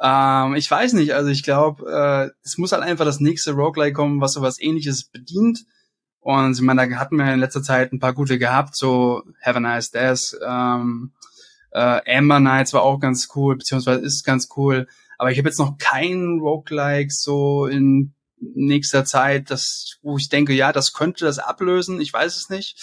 Ähm, 0.00 0.56
ich 0.56 0.68
weiß 0.68 0.94
nicht, 0.94 1.14
also 1.14 1.30
ich 1.30 1.44
glaube, 1.44 1.88
äh, 1.90 2.30
es 2.44 2.58
muss 2.58 2.72
halt 2.72 2.82
einfach 2.82 3.04
das 3.04 3.20
nächste 3.20 3.52
Roguelike 3.52 3.94
kommen, 3.94 4.20
was 4.20 4.32
sowas 4.32 4.60
ähnliches 4.60 5.04
bedient. 5.04 5.64
Und 6.18 6.54
ich 6.54 6.60
meine, 6.60 6.88
da 6.88 6.96
hatten 6.96 7.16
wir 7.16 7.32
in 7.32 7.40
letzter 7.40 7.62
Zeit 7.62 7.92
ein 7.92 8.00
paar 8.00 8.14
gute 8.14 8.38
gehabt, 8.38 8.74
so 8.74 9.22
Have 9.42 9.58
a 9.58 9.60
Nice 9.60 9.92
Death, 9.92 10.36
ähm, 10.44 11.12
äh, 11.70 12.18
Amber 12.18 12.40
Knights 12.40 12.72
war 12.72 12.82
auch 12.82 12.98
ganz 12.98 13.28
cool, 13.36 13.56
beziehungsweise 13.56 14.00
ist 14.00 14.24
ganz 14.24 14.48
cool. 14.56 14.88
Aber 15.18 15.30
ich 15.30 15.38
habe 15.38 15.48
jetzt 15.48 15.58
noch 15.58 15.78
keinen 15.78 16.40
Roguelike 16.40 17.12
so 17.12 17.66
in 17.66 18.12
nächster 18.54 19.04
Zeit, 19.04 19.50
das, 19.50 19.98
wo 20.02 20.16
ich 20.18 20.28
denke, 20.28 20.52
ja, 20.52 20.72
das 20.72 20.92
könnte 20.92 21.24
das 21.24 21.38
ablösen. 21.38 22.00
Ich 22.00 22.12
weiß 22.12 22.36
es 22.36 22.50
nicht. 22.50 22.76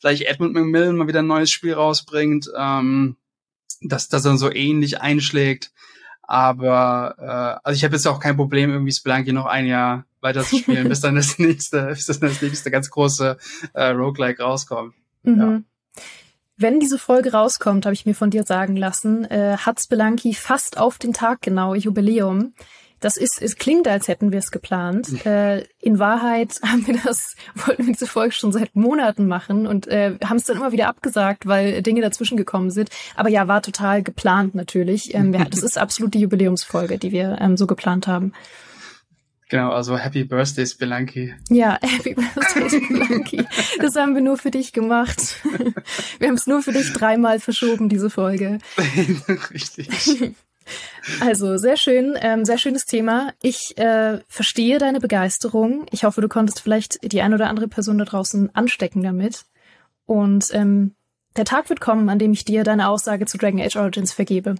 Vielleicht 0.00 0.22
Edmund 0.22 0.54
McMillan 0.54 0.96
mal 0.96 1.08
wieder 1.08 1.20
ein 1.20 1.26
neues 1.26 1.50
Spiel 1.50 1.74
rausbringt, 1.74 2.50
ähm, 2.56 3.16
dass 3.82 4.08
das 4.08 4.22
dann 4.22 4.38
so 4.38 4.50
ähnlich 4.52 5.00
einschlägt. 5.00 5.72
Aber 6.22 7.16
äh, 7.18 7.66
also 7.66 7.76
ich 7.76 7.84
habe 7.84 7.96
jetzt 7.96 8.06
auch 8.06 8.20
kein 8.20 8.36
Problem, 8.36 8.70
irgendwie 8.70 8.92
Spelunky 8.92 9.32
noch 9.32 9.46
ein 9.46 9.66
Jahr 9.66 10.04
weiter 10.20 10.44
zu 10.44 10.58
spielen, 10.58 10.88
bis 10.88 11.00
dann 11.00 11.16
das 11.16 11.38
nächste, 11.38 11.86
bis 11.86 12.06
dann 12.06 12.20
das 12.20 12.40
nächste 12.40 12.70
ganz 12.70 12.88
große 12.90 13.36
äh, 13.72 13.86
Roguelike 13.86 14.42
rauskommt. 14.42 14.94
Mhm. 15.24 15.40
Ja. 15.40 15.60
Wenn 16.56 16.78
diese 16.78 16.98
Folge 16.98 17.32
rauskommt, 17.32 17.86
habe 17.86 17.94
ich 17.94 18.04
mir 18.04 18.14
von 18.14 18.30
dir 18.30 18.44
sagen 18.44 18.76
lassen, 18.76 19.24
äh, 19.24 19.56
hat 19.56 19.80
Spelunky 19.80 20.34
fast 20.34 20.78
auf 20.78 20.98
den 20.98 21.14
Tag 21.14 21.40
genau 21.40 21.74
Jubiläum. 21.74 22.52
Das 23.00 23.16
ist, 23.16 23.40
es 23.40 23.56
klingt, 23.56 23.88
als 23.88 24.08
hätten 24.08 24.30
wir 24.30 24.38
es 24.38 24.50
geplant. 24.50 25.24
Äh, 25.24 25.64
in 25.80 25.98
Wahrheit 25.98 26.60
haben 26.64 26.86
wir 26.86 26.98
das, 27.02 27.34
wollten 27.54 27.86
wir 27.86 27.94
diese 27.94 28.06
Folge 28.06 28.32
schon 28.32 28.52
seit 28.52 28.76
Monaten 28.76 29.26
machen 29.26 29.66
und 29.66 29.86
äh, 29.86 30.16
haben 30.22 30.36
es 30.36 30.44
dann 30.44 30.58
immer 30.58 30.72
wieder 30.72 30.88
abgesagt, 30.88 31.46
weil 31.46 31.82
Dinge 31.82 32.02
dazwischen 32.02 32.36
gekommen 32.36 32.70
sind. 32.70 32.90
Aber 33.16 33.30
ja, 33.30 33.48
war 33.48 33.62
total 33.62 34.02
geplant 34.02 34.54
natürlich. 34.54 35.14
Ähm, 35.14 35.32
ja, 35.32 35.44
das 35.44 35.62
ist 35.62 35.78
absolut 35.78 36.14
die 36.14 36.20
Jubiläumsfolge, 36.20 36.98
die 36.98 37.12
wir 37.12 37.38
ähm, 37.40 37.56
so 37.56 37.66
geplant 37.66 38.06
haben. 38.06 38.32
Genau, 39.50 39.72
also 39.72 39.98
Happy 39.98 40.22
Birthday 40.22 40.64
Spelunky. 40.64 41.34
Ja, 41.48 41.76
Happy 41.82 42.14
Birthday 42.14 42.68
Spelunky. 42.68 43.44
Das 43.80 43.96
haben 43.96 44.14
wir 44.14 44.22
nur 44.22 44.38
für 44.38 44.52
dich 44.52 44.72
gemacht. 44.72 45.40
Wir 46.18 46.28
haben 46.28 46.36
es 46.36 46.46
nur 46.46 46.62
für 46.62 46.72
dich 46.72 46.92
dreimal 46.92 47.40
verschoben, 47.40 47.88
diese 47.88 48.10
Folge. 48.10 48.58
Richtig. 49.50 49.88
Also 51.20 51.56
sehr 51.56 51.76
schön, 51.76 52.16
ähm, 52.20 52.44
sehr 52.44 52.58
schönes 52.58 52.86
Thema. 52.86 53.32
Ich 53.42 53.76
äh, 53.78 54.20
verstehe 54.28 54.78
deine 54.78 55.00
Begeisterung. 55.00 55.86
Ich 55.90 56.04
hoffe, 56.04 56.20
du 56.20 56.28
konntest 56.28 56.60
vielleicht 56.60 57.12
die 57.12 57.22
ein 57.22 57.34
oder 57.34 57.48
andere 57.48 57.68
Person 57.68 57.98
da 57.98 58.04
draußen 58.04 58.54
anstecken 58.54 59.02
damit. 59.02 59.44
Und 60.06 60.48
ähm, 60.52 60.94
der 61.36 61.44
Tag 61.44 61.68
wird 61.68 61.80
kommen, 61.80 62.08
an 62.08 62.18
dem 62.18 62.32
ich 62.32 62.44
dir 62.44 62.64
deine 62.64 62.88
Aussage 62.88 63.26
zu 63.26 63.38
Dragon 63.38 63.60
Age 63.60 63.76
Origins 63.76 64.12
vergebe. 64.12 64.56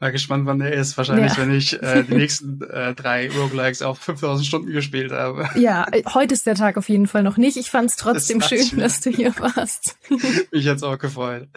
Mal 0.00 0.12
gespannt, 0.12 0.46
wann 0.46 0.60
der 0.60 0.72
ist. 0.74 0.96
Wahrscheinlich, 0.96 1.32
ja. 1.32 1.38
wenn 1.38 1.52
ich 1.52 1.82
äh, 1.82 2.04
die 2.04 2.14
nächsten 2.16 2.62
äh, 2.62 2.94
drei 2.94 3.28
Roguelikes 3.30 3.82
auf 3.82 3.98
5000 3.98 4.46
Stunden 4.46 4.70
gespielt 4.70 5.10
habe. 5.10 5.48
Ja, 5.56 5.86
äh, 5.90 6.04
heute 6.14 6.34
ist 6.34 6.46
der 6.46 6.54
Tag 6.54 6.76
auf 6.76 6.88
jeden 6.88 7.08
Fall 7.08 7.24
noch 7.24 7.36
nicht. 7.36 7.56
Ich 7.56 7.70
fand 7.70 7.90
es 7.90 7.96
trotzdem 7.96 8.40
schön, 8.40 8.78
dass 8.78 9.00
du 9.00 9.10
hier 9.10 9.34
warst. 9.38 9.96
Mich 10.52 10.68
hat's 10.68 10.84
auch 10.84 10.98
gefreut. 10.98 11.48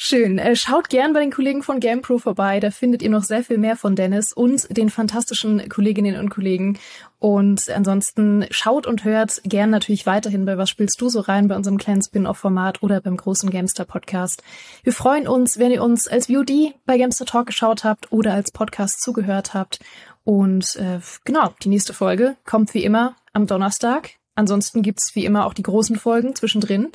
Schön. 0.00 0.38
Äh, 0.38 0.54
schaut 0.54 0.90
gern 0.90 1.12
bei 1.12 1.18
den 1.18 1.32
Kollegen 1.32 1.64
von 1.64 1.80
GamePro 1.80 2.18
vorbei. 2.18 2.60
Da 2.60 2.70
findet 2.70 3.02
ihr 3.02 3.10
noch 3.10 3.24
sehr 3.24 3.42
viel 3.42 3.58
mehr 3.58 3.74
von 3.74 3.96
Dennis 3.96 4.32
und 4.32 4.76
den 4.76 4.90
fantastischen 4.90 5.68
Kolleginnen 5.68 6.20
und 6.20 6.28
Kollegen. 6.28 6.78
Und 7.18 7.68
ansonsten 7.68 8.46
schaut 8.52 8.86
und 8.86 9.02
hört 9.02 9.42
gern 9.42 9.70
natürlich 9.70 10.06
weiterhin 10.06 10.44
bei 10.44 10.56
Was 10.56 10.70
spielst 10.70 11.00
du 11.00 11.08
so 11.08 11.18
rein 11.18 11.48
bei 11.48 11.56
unserem 11.56 11.78
kleinen 11.78 12.00
Spin-off-Format 12.00 12.80
oder 12.84 13.00
beim 13.00 13.16
großen 13.16 13.50
Gamester 13.50 13.84
Podcast. 13.84 14.44
Wir 14.84 14.92
freuen 14.92 15.26
uns, 15.26 15.58
wenn 15.58 15.72
ihr 15.72 15.82
uns 15.82 16.06
als 16.06 16.28
VOD 16.28 16.74
bei 16.86 16.96
Gamester 16.96 17.26
Talk 17.26 17.46
geschaut 17.46 17.82
habt 17.82 18.12
oder 18.12 18.34
als 18.34 18.52
Podcast 18.52 19.02
zugehört 19.02 19.52
habt. 19.52 19.80
Und 20.22 20.76
äh, 20.76 21.00
genau, 21.24 21.52
die 21.64 21.70
nächste 21.70 21.92
Folge 21.92 22.36
kommt 22.46 22.72
wie 22.72 22.84
immer 22.84 23.16
am 23.32 23.48
Donnerstag. 23.48 24.10
Ansonsten 24.36 24.82
gibt's 24.82 25.16
wie 25.16 25.24
immer 25.24 25.44
auch 25.44 25.54
die 25.54 25.64
großen 25.64 25.96
Folgen 25.96 26.36
zwischendrin. 26.36 26.92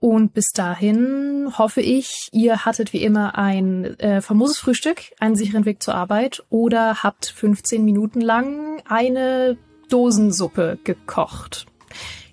Und 0.00 0.32
bis 0.32 0.52
dahin 0.52 1.52
hoffe 1.58 1.80
ich, 1.80 2.28
ihr 2.32 2.64
hattet 2.64 2.92
wie 2.92 3.02
immer 3.02 3.36
ein 3.36 3.98
äh, 3.98 4.20
famoses 4.20 4.58
Frühstück, 4.58 5.02
einen 5.18 5.34
sicheren 5.34 5.64
Weg 5.64 5.82
zur 5.82 5.94
Arbeit 5.94 6.44
oder 6.50 7.02
habt 7.02 7.26
15 7.26 7.84
Minuten 7.84 8.20
lang 8.20 8.80
eine 8.86 9.58
Dosensuppe 9.88 10.78
gekocht. 10.84 11.66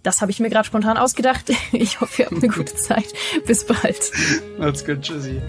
Das 0.04 0.21
habe 0.21 0.32
ich 0.32 0.39
mir 0.39 0.49
gerade 0.49 0.67
spontan 0.67 0.97
ausgedacht. 0.97 1.51
Ich 1.71 1.99
hoffe, 2.01 2.21
ihr 2.21 2.25
habt 2.28 2.38
eine 2.38 2.47
gute 2.54 2.75
Zeit. 2.75 3.08
Bis 3.47 3.65
bald. 3.65 4.12
Macht's 4.60 4.86
gut. 4.86 5.01
Tschüssi. 5.01 5.41